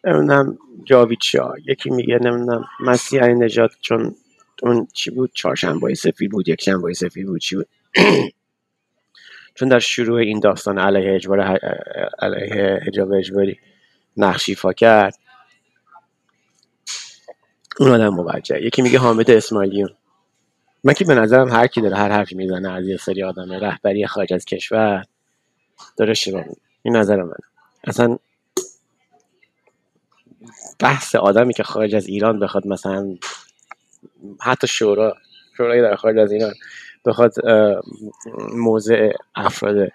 [0.03, 4.16] نمی‌دونم جاوید شاه یکی میگه نمی‌دونم مسیح نجات چون
[4.64, 7.41] اون چی بود؟ چهارشنبه سفید بود یک شنبه سفید بود.
[7.41, 7.68] چی بود؟
[9.55, 11.39] چون در شروع این داستان علیه اجبار
[12.20, 13.60] علیه حجاب اجباری
[14.18, 15.16] نقشیفا کرد
[17.80, 18.64] اون آدم موجه.
[18.64, 19.89] یکی میگه حامد اسماعیلیون.
[20.84, 24.08] من که به نظرم هر کی داره هر حرفی می‌زنه از یه سری آدم رهبری
[24.08, 25.03] خارج از کشور
[25.97, 26.43] داره شما
[26.82, 27.36] این نظر من
[27.84, 28.17] اصلا
[30.80, 33.15] بحث آدمی که خارج از ایران بخواد مثلا
[34.41, 35.15] حتی شورا
[35.57, 36.53] شورای در خارج از ایران
[37.05, 37.34] بخواد
[38.53, 39.91] موضع افراد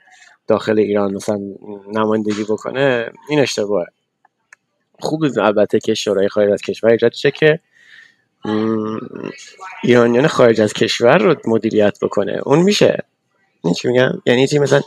[0.46, 1.40] داخل ایران مثلا
[1.92, 3.86] نمایندگی بکنه این اشتباهه.
[5.00, 7.60] خوب البته که شورای خارج از کشور ایجاد شه که
[9.82, 12.40] ایرانیان خارج از کشور رو مدیریت بکنه.
[12.44, 12.98] اون میشه.
[13.64, 14.80] این چی میگم؟ یعنی چی مثلا؟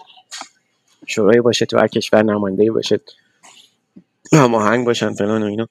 [1.07, 2.99] شورای باشه تو هر کشور نماینده باشه
[4.33, 5.67] هماهنگ باشن فلان و اینا.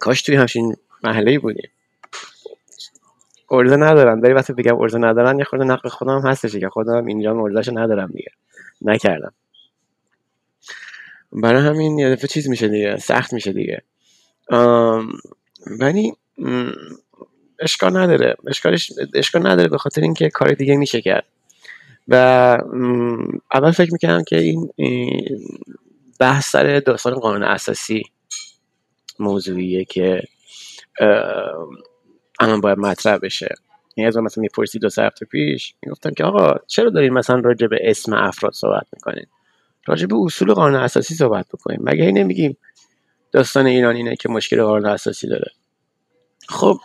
[0.00, 1.70] کاش توی همچین محله بودیم.
[3.50, 7.40] ارزه ندارم داری وقتی بگم ارزه ندارن یه خورده نقل خودم هستش که خودم اینجا
[7.40, 8.30] ارزش ندارم دیگه.
[8.82, 9.32] نکردم.
[11.32, 12.96] برای همین یه دفعه چیز میشه دیگه.
[12.96, 13.82] سخت میشه دیگه.
[15.66, 16.12] ولی
[17.60, 18.36] اشکال نداره.
[18.46, 21.26] اشکالش اشکال نداره به خاطر اینکه کار دیگه میشه کرد.
[22.08, 22.14] و
[23.54, 24.70] اول فکر می‌کنم که این
[26.20, 28.02] بحث سر داستان قانون اساسی
[29.18, 30.22] موضوعیه که
[32.40, 33.54] الان باید مطرح بشه.
[33.96, 37.78] یعنی از مثلا می‌پرسی دو هفته پیش می‌گفتم که آقا چرا دارین مثلا راجع به
[37.82, 39.26] اسم افراد صحبت می‌کنین؟
[39.86, 41.80] راجع به اصول قانون اساسی صحبت بکنیم.
[41.82, 42.56] مگه این نمیگیم
[43.32, 45.52] داستان ایران اینه که مشکل قانون اساسی داره؟
[46.48, 46.78] خب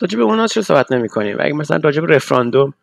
[0.00, 2.74] راجع به اونا چرا صحبت نمی‌کنیم؟ اگه مثلا راجع به رفراندوم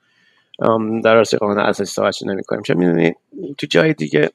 [1.04, 2.62] در راستی قانون اساسی صحبت نمی‌کنیم.
[2.62, 3.14] چون می‌دونی
[3.58, 4.30] تو جای دیگه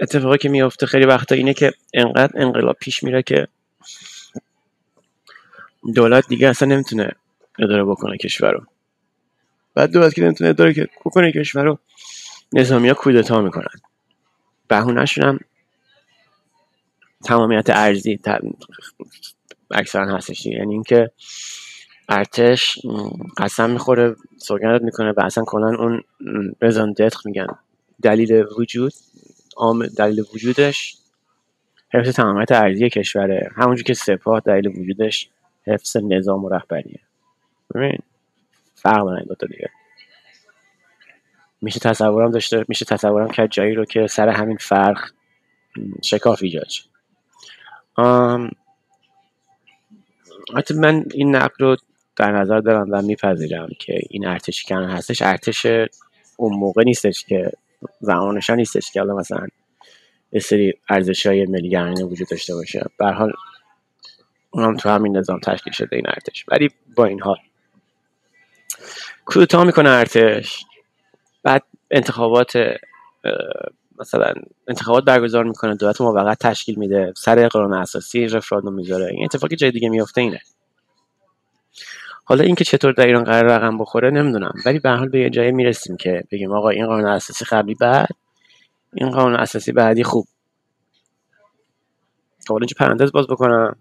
[0.00, 3.48] اتفاقی که میافته خیلی وقتا اینه که انقدر انقلاب پیش میره که
[5.94, 7.12] دولت دیگه اصلا نمی‌تونه
[7.58, 8.66] اداره بکنه کشور رو.
[9.74, 11.78] بعد دولت که نمی‌تونه اداره بکنه کشور رو
[12.52, 13.80] نظامی ها کودتا می‌کنن.
[14.68, 15.40] بهونهشون هم
[17.24, 18.20] تمامیت ارزی
[19.70, 21.10] اکثرا هستش یعنی اینکه
[22.08, 22.78] ارتش
[23.36, 26.02] قسم می‌خوره سوگند می‌کنه و اصلا کنن اون
[26.62, 27.46] رزان دتخ میگن.
[28.02, 28.92] دلیل وجود
[29.98, 30.96] دلیل وجودش
[31.92, 33.50] حفظ تمامیت ارزی کشوره.
[33.56, 35.28] همونجور که سپاه دلیل وجودش
[35.66, 37.00] حفظ نظام و رهبریه.
[37.74, 37.98] ببین
[38.74, 39.70] فرق دارن دوتا دیگه.
[41.62, 45.10] میشه تصورم داشته میشه تصورم کرد جایی رو که سر همین فرق
[46.02, 46.66] شکاف ایجاد
[50.56, 51.76] حتی من این نقد رو
[52.16, 55.66] در نظر دارم و میپذیرم که این ارتشی که هستش ارتش
[56.36, 57.52] اون موقع نیستش که
[58.00, 59.46] زمانش نیستش که مثلا
[60.32, 62.84] یه سری ارزش های ملی وجود داشته باشه.
[62.98, 63.32] به حال
[64.50, 66.44] اونم تو همین نظام تشکیل شده این ارتش.
[66.48, 67.36] ولی با این حال.
[69.24, 70.64] کودتا می‌کنه ارتش.
[71.42, 72.58] بعد انتخابات
[73.98, 74.32] مثلا
[74.68, 75.74] انتخابات برگزار می‌کنه.
[75.74, 77.12] دولت موقت تشکیل میده.
[77.16, 79.06] سر قانون اساسی رفراندوم می‌ذاره.
[79.06, 80.40] این اتفاقی جای دیگه میفته اینه.
[82.28, 84.54] حالا اینکه چطور در ایران قرار رقم بخوره نمی‌دونم.
[84.66, 88.08] ولی به حال به یه جایی می‌رسیم که بگیم آقا این قانون اساسی قبلی بعد
[88.94, 90.26] این قانون اساسی بعدی خوب.
[92.46, 93.76] خب حالا اینجا پرندز باز بکنم.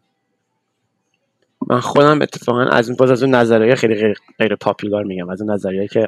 [1.67, 5.29] من خودم اتفاقا از باز از اون نظریه خیلی غیر, غیر پاپولار میگم.
[5.29, 6.07] از اون نظریه که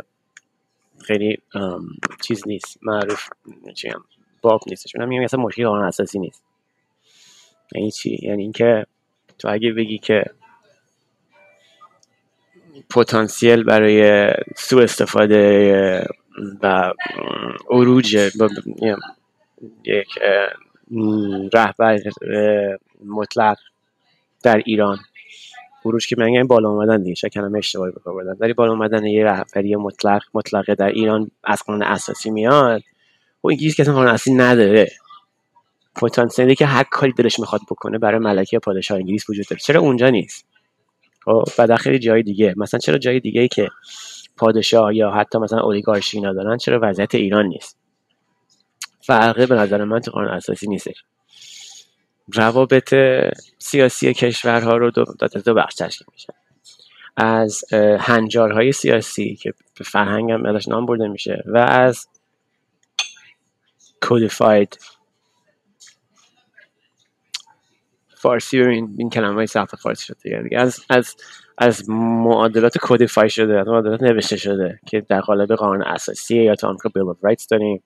[1.06, 1.38] خیلی
[2.22, 2.78] چیز نیست.
[2.82, 3.30] معروف
[3.76, 4.04] چیم
[4.42, 4.96] باب نیستش.
[4.96, 6.44] من میگم اصلا مشکل قانون اساسی نیست.
[7.76, 8.86] یعنی چی؟ یعنی اینکه
[9.40, 10.24] تو اگه بگی که
[12.90, 16.08] پتانسیل برای سوء استفاده
[16.64, 16.94] و
[17.70, 18.32] عروج
[19.86, 20.20] یک
[21.54, 22.00] رهبر
[23.06, 23.58] مطلق
[24.44, 24.98] در ایران.
[25.84, 29.76] خروج که من بالا اومدن دیگه شکنم اشتباهی بکار بردن ولی بالا اومدن یه رهبری
[29.76, 32.82] مطلق مطلقه در ایران از قانون اساسی میاد.
[33.44, 34.92] و این که قانون اساسی نداره.
[35.96, 39.60] پتانسیلی که هر کاری دلش می‌خواد بکنه برای ملکه پادشاه انگلیس وجود داره.
[39.60, 40.47] چرا اونجا نیست؟
[41.28, 42.54] خب و در خیلی جای دیگه.
[42.58, 43.70] مثلا چرا جای دیگه ای که
[44.38, 47.78] پادشاه یا حتی مثلا اولیگارشی ندارن چرا وضعیت ایران نیست؟
[49.02, 51.04] فرقه به نظر من تو قانون اساسی نیستش
[52.34, 52.96] روابط
[53.60, 55.06] سیاسی کشورها رو دو,
[55.46, 56.34] دو بخش تشکیل میشه.
[57.18, 57.64] از
[58.00, 62.08] هنجارهای سیاسی که به فرهنگ هم نام برده میشه و از
[64.02, 64.80] کودیفاید
[68.18, 70.60] فارسی ببین این کلمه های سخت فارسی شده دیگه.
[70.60, 71.16] از از
[71.58, 76.68] از معادلات کودیفای شده از معادلات نوشته شده که در قالب قانون اساسی یا تا
[76.68, 77.84] آمریکا بیل اف رایتس داریم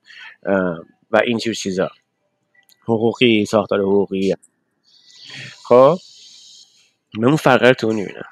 [1.11, 1.89] و اینجور چیزا.
[2.83, 4.33] حقوقی ساختار حقوقی.
[5.63, 5.97] خب؟
[7.17, 8.23] من اون تو می‌بینم.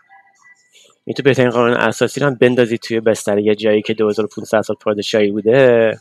[1.06, 4.76] این تو بهترین قانون اساسی رو هم بندازی توی بستر یه جایی که 2500 سال
[4.82, 5.92] پادشاهی بوده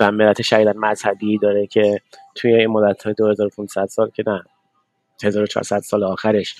[0.00, 2.00] و ملت شاید مذهبی داره که
[2.34, 4.42] توی این مدت های 2500 سال که نه.
[5.22, 6.56] 1400 سال آخرش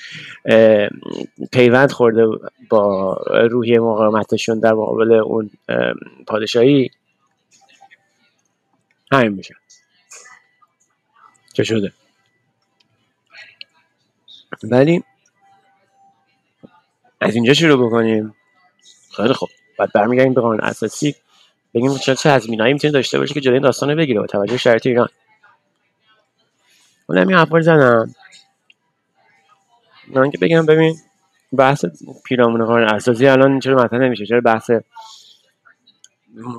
[1.52, 2.26] پیوند خورده
[2.68, 3.14] با
[3.50, 5.50] روحی مقاومتشون در مقابل اون
[6.26, 6.90] پادشاهی.
[9.12, 9.54] همین میشه.
[11.52, 11.92] چه شده؟
[14.62, 15.02] ولی
[17.20, 18.34] از اینجا شروع بکنیم.
[19.16, 19.48] خیلی خوب.
[19.78, 21.14] بعد برمیگردیم به قانون اساسی.
[21.74, 24.86] بگیم چه چه هایی می‌تونه داشته باشه که جلوی داستان رو بگیره با توجه شرایط
[24.86, 25.08] ایران.
[27.06, 28.14] اون همین زدم.
[30.08, 30.96] من که بگم ببین
[31.52, 31.84] بحث
[32.24, 34.70] پیرامون قانون اساسی الان چرا مطرح نمیشه؟ چرا بحث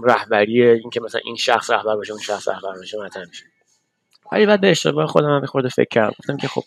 [0.04, 3.44] رهبری این که مثلا این شخص رهبر باشه اون شخص رهبر باشه مطرح میشه؟
[4.32, 6.14] ولی بعد به اشتباه خودم هم خورده فکر کردم.
[6.20, 6.64] گفتم که خب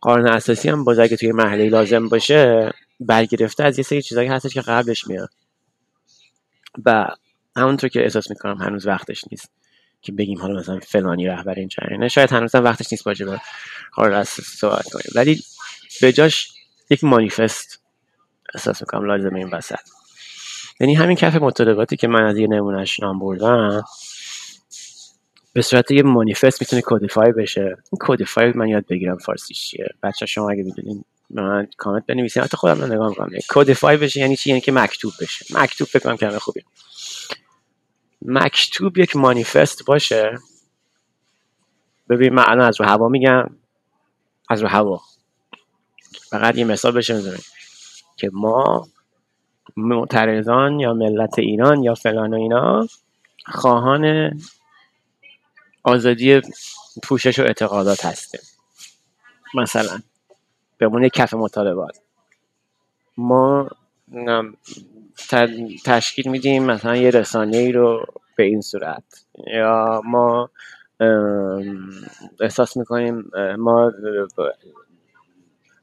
[0.00, 2.70] قانون اساسی هم باز اگه توی محله لازم باشه
[3.00, 5.30] برگرفته از یه سری چیزایی هستش که قبلش میاد.
[6.84, 7.08] و
[7.56, 9.50] همونطور که احساس می‌کنم هنوز وقتش نیست.
[10.02, 13.38] که بگیم حالا مثلا فلانی رهبر این جریانه شاید هنوز هم وقتش نیست باشه با
[13.92, 15.12] قانون اساسی صحبت کنیم.
[15.14, 15.42] ولی
[16.00, 16.48] به جاش
[16.90, 17.80] یک مانیفست
[18.54, 19.78] احساس می‌کنم لازمه این وسط.
[20.80, 23.84] یعنی همین کف مطالباتی که من از یه نمونهش نام بردم
[25.52, 27.60] به صورت یه مانیفست می‌تونه کودیفای بشه.
[27.60, 29.86] این کودیفای من یاد بگیرم فارسی چیه.
[30.02, 32.42] بچه شما اگه می‌دونین من کامنت بنویسین.
[32.42, 33.30] حتی خودم رو نگاه می‌کنم.
[33.48, 35.46] کودیفای بشه یعنی چی؟ یعنی که مکتوب بشه.
[35.50, 36.60] مکتوب فکر کنم خوبی
[38.22, 40.38] مکتوب یک مانیفست باشه.
[42.08, 43.50] ببین من از رو هوا میگم.
[44.48, 45.00] از رو هوا.
[46.30, 47.42] فقط یه مثال بشه می‌زنیم
[48.16, 48.88] که ما
[49.76, 52.86] معترضان یا ملت ایران یا فلان و اینا
[53.46, 54.30] خواهان
[55.82, 56.40] آزادی
[57.02, 58.40] پوشش و اعتقادات هستیم.
[59.54, 59.98] مثلا
[60.78, 62.00] به عنوان کف مطالبات.
[63.16, 63.68] ما
[65.84, 68.06] تشکیل میدیم مثلا یه رسانه ای رو
[68.36, 69.04] به این صورت.
[69.46, 70.50] یا ما
[72.40, 73.92] احساس می‌کنیم ما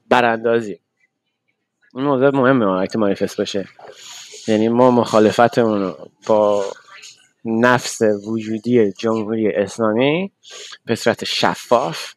[0.08, 0.78] براندازیم
[1.94, 3.68] این موضوع مهمه وقتی مانیفست باشه.
[4.48, 6.64] یعنی ما مخالفتمون رو با
[7.44, 10.32] نفس وجودی جمهوری اسلامی
[10.84, 12.14] به صورت شفاف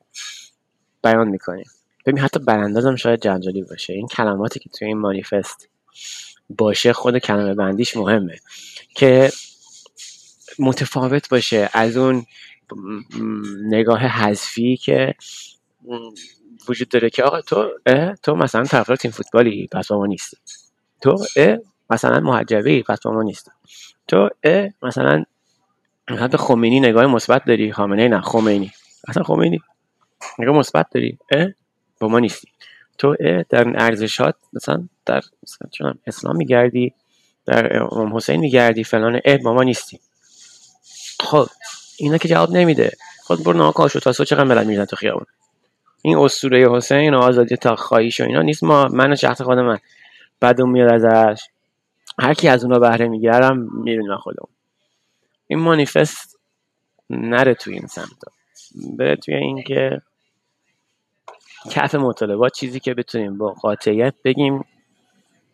[1.03, 1.65] بیان می‌کنیم.
[2.05, 3.93] ببین حتی براندازم شاید جنجالی باشه.
[3.93, 5.69] این کلماتی که توی این مانیفست
[6.57, 8.39] باشه خود کلمه بندیش مهمه.
[8.95, 9.31] که
[10.59, 12.25] متفاوت باشه از اون
[13.63, 15.15] نگاه حذفی که
[16.69, 17.69] وجود داره که آقا تو
[18.23, 20.37] تو مثلا طرفدار تیم فوتبالی پس با ما نیستی.
[21.01, 21.25] تو
[21.89, 23.51] مثلا محجبی پس با ما نیستی.
[24.07, 24.29] تو
[24.83, 25.23] مثلا
[26.07, 28.71] به خمینی نگاه مثبت داری خامنه نه خمینی.
[29.07, 29.59] اصلا خمینی.
[30.39, 31.47] نگاه مثبت داری اه
[31.99, 32.47] با ما نیستی.
[33.01, 33.15] تو
[33.49, 36.93] در ارزشات مثلا در مثلا اسلام میگردی
[37.45, 39.99] در امام حسین میگردی فلان اه ما نیستی.
[41.19, 41.47] خب
[41.97, 42.91] اینا که جواب نمیده.
[43.23, 45.25] خود برو نها کاشو تاسو چقدر ملت میزن تو خیابون.
[46.01, 48.63] این اسطوره حسین و آزادی تا خواهیش و اینا نیست.
[48.63, 49.77] ما من شخص خود من
[50.39, 51.43] بعد میاد ازش.
[52.19, 54.49] هر کی از اونا بهره می‌گیرم می‌بینیم خودمون
[55.47, 56.39] این مانیفست
[57.09, 58.21] نره توی این سمت.
[58.97, 60.01] بره توی اینکه
[61.69, 64.65] کف مطالبات چیزی که بتونیم با قاطعیت بگیم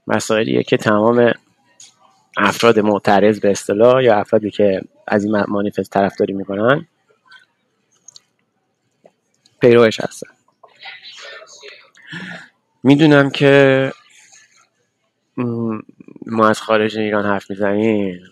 [0.08, 1.32] مسائلیه که تمام
[2.38, 6.88] افراد معترض به اصطلاح یا افرادی که از این مانیفست طرفداری می‌کنن
[9.62, 10.30] پیروش هستن.
[12.84, 13.92] می‌دونم که
[16.26, 18.24] ما از خارج ایران حرف می‌زنیم.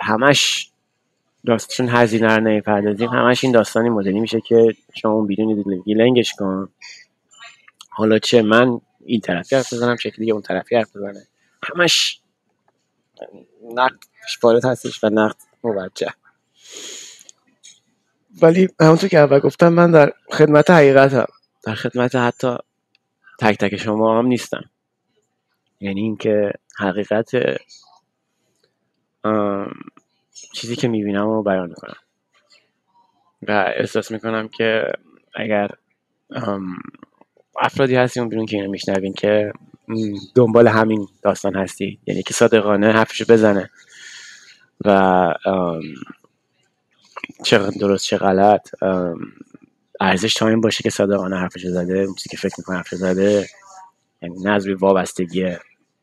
[0.00, 0.70] همش
[1.46, 3.08] داستان هزینه رو نمی‌پردازیم.
[3.08, 5.94] همش این داستانی مدلی میشه که شما اون بیرون دیدی.
[5.94, 6.68] لنگش کن.
[7.90, 11.26] حالا چه؟ من این طرفی حرف بزنم چه دیگه اون طرفی حرف بزنه.
[11.62, 12.20] همش
[13.74, 13.98] نقد
[14.42, 16.08] وارد هستش و نقد موجه.
[18.42, 21.26] ولی همونطور که اول گفتم من در خدمت حقیقت هم
[21.64, 22.56] در خدمت حتی
[23.40, 24.64] تک تک شما هم نیستم.
[25.80, 27.30] یعنی اینکه حقیقت
[30.52, 31.96] چیزی که می‌بینم رو بیان می‌کنم.
[33.48, 34.92] و احساس می‌کنم که
[35.34, 35.70] اگر
[37.60, 39.52] افرادی هستیم بیرون که اینو میشنوین که
[40.34, 43.70] دنبال همین داستان هستی یعنی که صادقانه حرفشو بزنه
[44.84, 45.34] و
[47.44, 48.68] چه درست چه غلط
[50.00, 53.46] ارزش تا این باشه که صادقانه حرفشو زده چیزی که فکر می‌کنه حرفشو زده
[54.22, 55.56] یعنی نه از وابستگی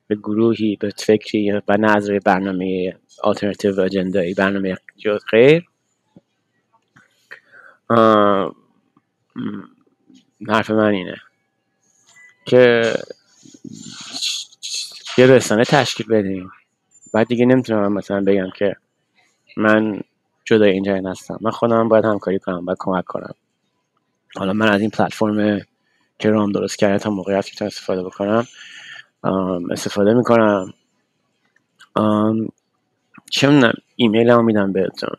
[0.07, 1.61] به گروهی به فکری و
[2.07, 4.77] روی برنامه آلترنتیو اجندایی برنامه
[5.31, 5.67] غیر
[10.47, 11.17] حرف من اینه
[12.45, 12.93] که
[15.17, 16.51] یه رسانه تشکیل بدیم.
[17.13, 18.75] بعد دیگه نمی‌تونم مثلا بگم که
[19.57, 20.01] من
[20.45, 21.37] جدای اینجا هستم.
[21.41, 23.33] من خودم باید همکاری کنم باید کمک کنم.
[24.35, 25.61] حالا من از این پلتفرم
[26.19, 28.47] که رام درست کرده تا موقعیت استفاده بکنم.
[29.71, 30.73] استفاده می‌کنم.
[33.31, 35.15] چه می‌دونم ایمیل هم میدم بهتون.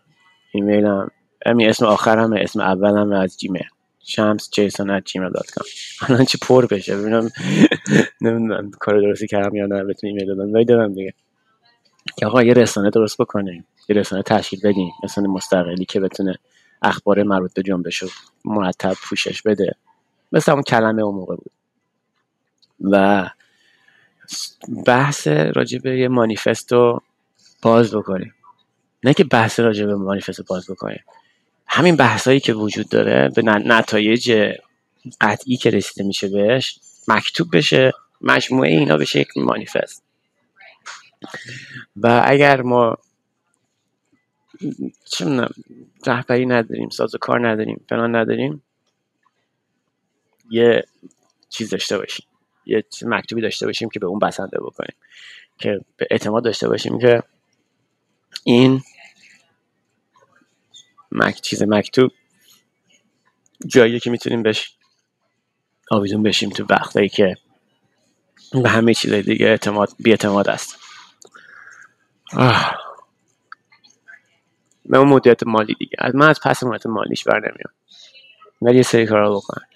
[0.53, 1.11] ایمیل هم
[1.47, 3.67] اسم آخرم اسم اولم از جیمیل.
[4.05, 5.67] شمس جیسون at Gmail dot com
[6.09, 7.31] الان چه پر بشه ببینم
[8.21, 10.53] نمی‌دونم کار درستی کردم یا نه بتون ایمیل دادم.
[10.53, 11.15] ولی دادم دیگه.
[12.19, 16.39] که آقا یه رسانه درست بکنیم یه رسانه تشکیل بدیم رسانه مستقلی که بتونه
[16.83, 18.05] اخبار مربوط به جنبش
[18.45, 19.75] مرتب پوشش بده.
[20.33, 21.51] مثل اون کلمه اون موقع بود.
[22.81, 23.29] و
[24.87, 27.01] بحث راجع به یه مانیفستو
[27.63, 28.35] باز بکنیم.
[29.05, 31.05] نه که بحث راجع به مانیفستو باز بکنیم.
[31.67, 34.55] همین بحثایی که وجود داره به نتایج
[35.21, 40.03] قطعی که رسیده میشه بهش مکتوب بشه مجموعه اینا بشه یک مانیفست.
[41.97, 42.97] و اگر ما
[45.05, 45.49] چه
[46.07, 48.63] رهبری نداریم ساز و کار نداریم فلان نداریم
[50.51, 50.85] یه
[51.49, 52.27] چیز داشته باشیم.
[52.69, 54.97] یه مکتوبی داشته باشیم که به اون بسنده بکنیم.
[55.59, 57.23] که به اعتماد داشته باشیم که
[58.45, 58.83] این
[61.13, 61.41] مک...
[61.41, 62.11] چیز مکتوب
[63.67, 64.77] جایی که می‌تونیم بهش
[65.91, 67.37] آویزون بشیم تو وقتایی که
[68.63, 70.79] به همه چیزای دیگه اعتماد بی اعتماد است
[74.85, 75.97] به اون مدیریت مالی دیگه.
[75.99, 77.75] از من از پس مدیریت مالیش بر نمیام
[78.63, 79.67] ولی یه سری کارا بکنم.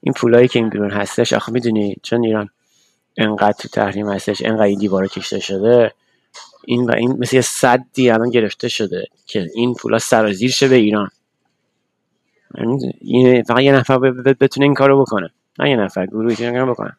[0.00, 2.48] این پولایی که این بیرون هستش آخه می‌دونی چون ایران
[3.16, 5.92] انقدر تو تحریم هستش انقدر این دیواره کشته شده
[6.64, 10.76] این و این مثل یه صدی الان گرفته شده که این پولا سرازیر شه به
[10.76, 11.10] ایران.
[12.54, 13.98] یعنی فقط یه نفر
[14.40, 15.30] بتونه این کارو بکنه.
[15.58, 16.96] نه یه نفر گروهی که بکنن.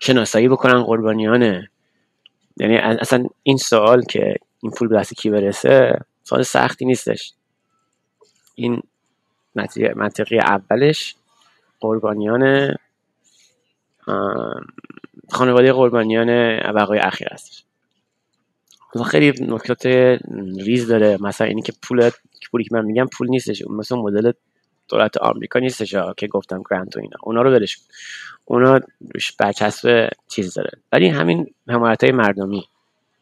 [0.00, 1.70] شناسایی بکنن قربانیانه.
[2.56, 7.32] یعنی اصلا این سوال که این پول به دست کی برسه سوال سختی نیستش.
[8.54, 8.82] این
[9.96, 11.16] منطقی اولش
[11.84, 12.74] قربانیان
[15.30, 17.64] خانواده قربانیان وقای اخیر هستش.
[19.06, 19.86] خیلی نکات
[20.56, 21.18] ریز داره.
[21.20, 22.10] مثلا اینی که پول
[22.50, 23.62] پولی که من میگم پول نیستش.
[23.70, 24.32] مثلا مدل
[24.88, 27.16] دولت آمریکا نیستش که گفتم گرانت و اینا.
[27.22, 27.78] اونا رو ولش
[28.44, 28.80] اونا
[29.14, 30.70] روش برچسب چیز داره.
[30.92, 32.64] ولی همین حمایت های مردمی.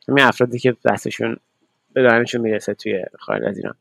[0.08, 1.36] همین افرادی که دستشون
[1.92, 3.74] به دارمشون می‌رسه توی خارج از ایران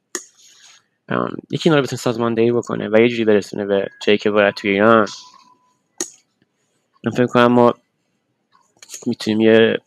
[1.52, 4.72] یکی اینا رو بتونه سازماندهی بکنه و یه جوری برسونه به جایی که باید توی
[4.72, 5.08] ایران.
[7.04, 7.74] من فکر کنم ما
[9.06, 9.78] می‌تونیم یه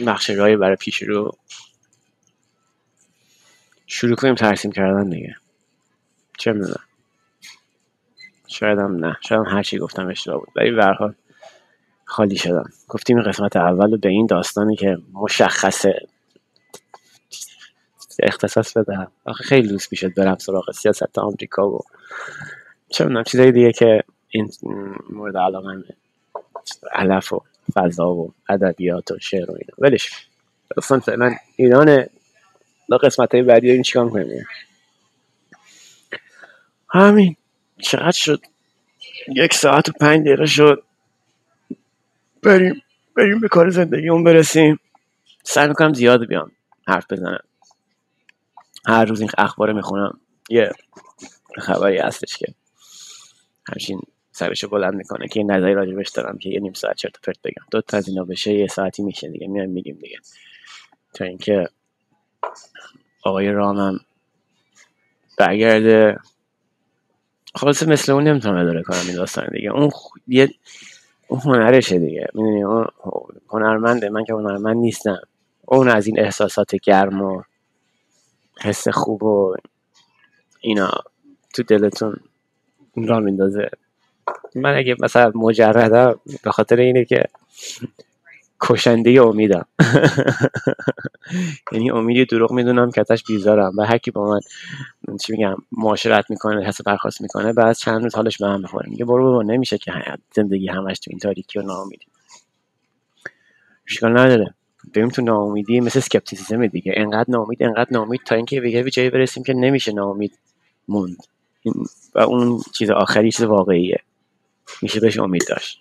[0.00, 1.32] نقشه رای برای پیش رو
[3.86, 5.36] شروع کنیم ترسیم کردن دیگه.
[6.38, 6.84] چه می‌دونم.
[8.46, 9.16] شاید هم نه.
[9.20, 10.48] شاید هم هرچی گفتم اشتباه بود.
[10.56, 11.14] ولی به
[12.04, 12.70] خالی شدم.
[12.88, 16.08] گفتیم قسمت اول به این داستانی که مشخصه
[18.22, 19.12] اختصاص بدم.
[19.24, 21.80] آخه خیلی دوست می‌شد برم سراغ سیاست آمریکا و
[22.88, 24.50] چه می‌دونم چیزایی دیگه که این
[25.10, 25.84] مورد علاقه
[26.92, 27.42] علف و
[27.74, 29.74] فضا و ادبیات و شعر و اینا.
[29.78, 30.26] ولش
[30.76, 32.06] اصلا فعلا ایران
[32.88, 34.46] لا قسمت های بعدی این چیکار کنیم
[36.88, 37.36] همین.
[37.78, 38.40] چقدر شد؟
[39.36, 40.82] یک ساعت و پنج دقیقه شد.
[42.42, 42.82] بریم
[43.16, 44.80] بریم به کار زندگیمون برسیم.
[45.42, 46.52] سعی می‌کنم زیاد بیام
[46.86, 47.40] حرف بزنم.
[48.86, 50.20] هر روز این اخبار می‌خونم.
[50.50, 50.72] یه
[51.58, 52.54] خبری هستش که
[53.68, 54.00] همچین
[54.32, 57.66] سرشو بلند می‌کنه که یه نظری راجبش دارم که یه نیم ساعت چرت پرت بگم.
[57.70, 60.16] دو تا از اینا بشه یه ساعتی میشه دیگه میایم میگیم دیگه.
[61.14, 61.68] تا اینکه
[63.24, 64.00] آقای رامم
[65.38, 66.16] برگرده.
[67.54, 69.70] خلاص مثل اون نمی‌تونم اداره کنم این داستان دیگه.
[69.70, 69.90] اون
[70.28, 70.50] یه
[71.28, 72.26] اون هنرشه دیگه.
[72.34, 72.86] می‌دونی؟ اون
[73.48, 74.08] هنرمنده.
[74.08, 75.20] من که هنرمند نیستم.
[75.64, 77.42] اون از این احساسات گرم و
[78.60, 79.54] حس خوب و
[80.60, 80.90] اینا
[81.54, 82.16] تو دلتون
[82.96, 83.70] را میندازه.
[84.54, 87.24] من اگه مثلا مجردم به خاطر اینه که
[88.60, 89.66] کشنده امیدم.
[91.72, 94.40] یعنی امیدی دروغ می‌دونم که ازش بیزارم و هر کی با من
[95.16, 98.90] چی میگم معاشرت می‌کنه حس برخواست می‌کنه بعد چند روز حالش به هم می‌خوره.
[98.90, 99.92] میگه برو بابا نمیشه که
[100.34, 102.06] زندگی همش تو این تاریکی و ناامیدی.
[103.88, 104.54] اشکال نداره.
[104.94, 106.92] بریم تو ناامیدی مثل سکپتیسیزم دیگه.
[106.96, 110.38] انقدر ناامید انقدر ناامید تا اینکه به جایی برسیم که نمیشه ناامید
[110.88, 111.16] موند.
[112.14, 114.00] و اون چیز آخری چیز واقعیه.
[114.82, 115.80] میشه بهش امید داشت.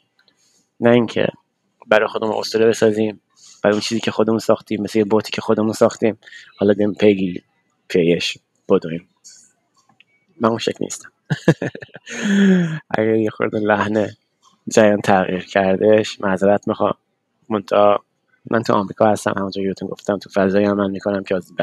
[0.79, 1.27] نه اینکه
[1.87, 3.21] برای خودمون اسطوره بسازیم
[3.63, 6.17] برای اون چیزی که خودمون ساختیم مثل یه بوتی که خودمون ساختیم
[6.57, 7.41] حالا بیم پیگی
[7.87, 8.37] پیش
[8.69, 9.07] بدویم.
[10.41, 11.11] من اون شکل نیستم.
[12.97, 14.17] اگر یه خورده لحنه
[14.75, 16.93] جایان تغییر کردش معذرت می‌خوام.
[17.49, 18.05] منتها
[18.51, 21.53] من تو آمریکا هستم همونطور یوتون گفتم تو فضایی عمل می‌کنم که از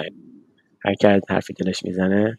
[0.85, 2.39] هر کی حرفی دلش می‌زنه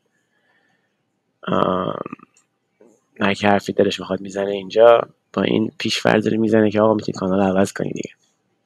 [3.20, 5.02] هر کی حرفی دلش می‌خواد می‌زنه اینجا
[5.34, 8.10] با این پیش داره می‌زنه که آقا می‌تونی کانال عوض کنی دیگه.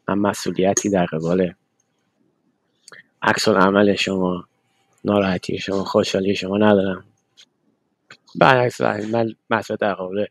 [0.07, 1.53] من مسئولیتی در قبال
[3.21, 4.45] عکس عمل شما
[5.05, 7.03] ناراحتی شما خوشحالی شما ندارم.
[8.35, 10.27] برعکس من مسئله در قبال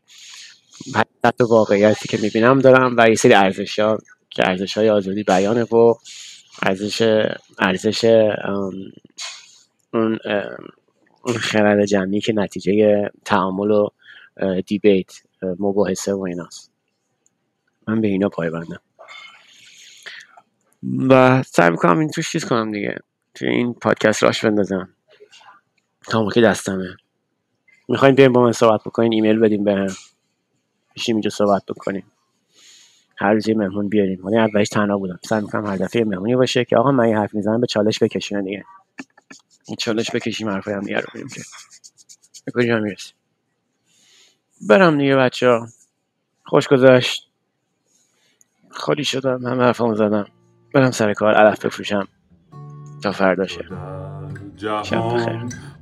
[0.95, 3.97] حقیقت واقعیتی که می‌بینم دارم و یه سری ارزش ها
[4.35, 5.93] که ارزش های آزادی بیانه و
[6.61, 7.27] ارزش
[7.59, 8.05] ارزش
[9.93, 10.19] اون
[11.21, 13.89] اون خرد جمعی که نتیجه تعامل و
[14.67, 15.11] دیبیت
[15.59, 16.71] مباحثه و ایناست.
[17.87, 18.79] من به اینا پایبندم
[21.09, 22.95] و سعی می‌کنم این توش چیز کنم دیگه.
[23.33, 24.89] توی این پادکست راش بندازم.
[26.07, 26.95] تا که دستمه.
[27.89, 29.87] می‌خواین بیایم با من صحبت بکنین ایمیل بدیم به هم
[30.95, 32.11] بشیم اینجا صحبت بکنیم.
[33.17, 34.21] هر روز یه مهمون بیاریم.
[34.23, 35.19] من اولش تنها بودم.
[35.23, 38.41] سعی می‌کنم هر دفعه مهمونی باشه که آقا من یه حرف می‌زنم به چالش بکشین
[38.41, 38.63] دیگه.
[39.67, 41.41] این چالش بکشیم حرفای هم دیگه رو که.
[42.45, 43.15] به کجا می‌رسیم؟
[44.69, 45.67] برم دیگه بچه ها
[46.45, 47.27] خوش گذشت.
[48.69, 50.27] خالی شدم همه حرفمو زدم.
[50.73, 52.07] برم سر کار علف بفروشم.
[53.03, 53.65] تا فرداشه
[54.83, 55.49] شب بخیر.